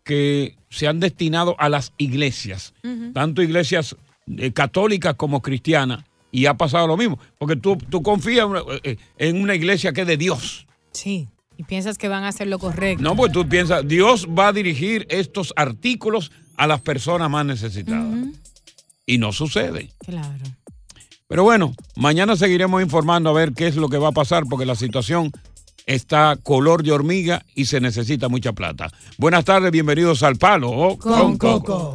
que 0.05 0.57
se 0.71 0.87
han 0.87 1.01
destinado 1.01 1.57
a 1.59 1.69
las 1.69 1.93
iglesias, 1.99 2.75
tanto 3.13 3.43
iglesias 3.43 3.97
eh, 4.39 4.53
católicas 4.53 5.15
como 5.15 5.43
cristianas, 5.43 6.05
y 6.31 6.47
ha 6.47 6.55
pasado 6.55 6.87
lo 6.87 6.97
mismo, 6.97 7.19
porque 7.39 7.57
tú, 7.57 7.77
tú 7.77 8.03
confías 8.03 8.47
eh, 8.83 8.97
en 9.19 9.41
una 9.41 9.55
iglesia 9.55 9.93
que 9.93 10.03
es 10.03 10.07
de 10.07 10.17
Dios. 10.17 10.67
Sí. 10.93 11.29
Y 11.59 11.63
piensas 11.63 11.97
que 11.97 12.09
van 12.09 12.25
a 12.25 12.29
hacer 12.29 12.49
lo 12.49 12.59
correcto. 12.59 13.03
No, 13.03 13.17
pues 13.17 13.33
tú 13.33 13.49
piensas, 13.49 13.87
Dios 13.89 14.27
va 14.29 14.49
a 14.49 14.53
dirigir 14.53 15.07
estos 15.09 15.55
artículos 15.57 16.31
a 16.57 16.67
las 16.67 16.83
personas 16.83 17.31
más 17.31 17.47
necesitadas. 17.47 18.27
Y 19.07 19.19
no 19.19 19.33
sucede. 19.33 19.91
Claro. 20.05 20.45
Pero 21.29 21.45
bueno, 21.45 21.73
mañana 21.97 22.37
seguiremos 22.37 22.83
informando 22.83 23.31
a 23.31 23.33
ver 23.33 23.53
qué 23.53 23.67
es 23.67 23.77
lo 23.77 23.89
que 23.89 23.99
va 23.99 24.09
a 24.09 24.13
pasar, 24.13 24.45
porque 24.49 24.67
la 24.67 24.75
situación 24.77 25.33
está 25.87 26.37
color 26.43 26.83
de 26.83 26.93
hormiga 26.93 27.45
y 27.55 27.67
se 27.67 27.81
necesita 27.81 28.29
mucha 28.29 28.53
plata. 28.53 28.91
Buenas 29.19 29.45
tardes, 29.45 29.71
bienvenidos 29.71 30.23
al 30.23 30.37
Palo 30.37 30.97
Con 30.99 31.39
Coco. 31.39 31.95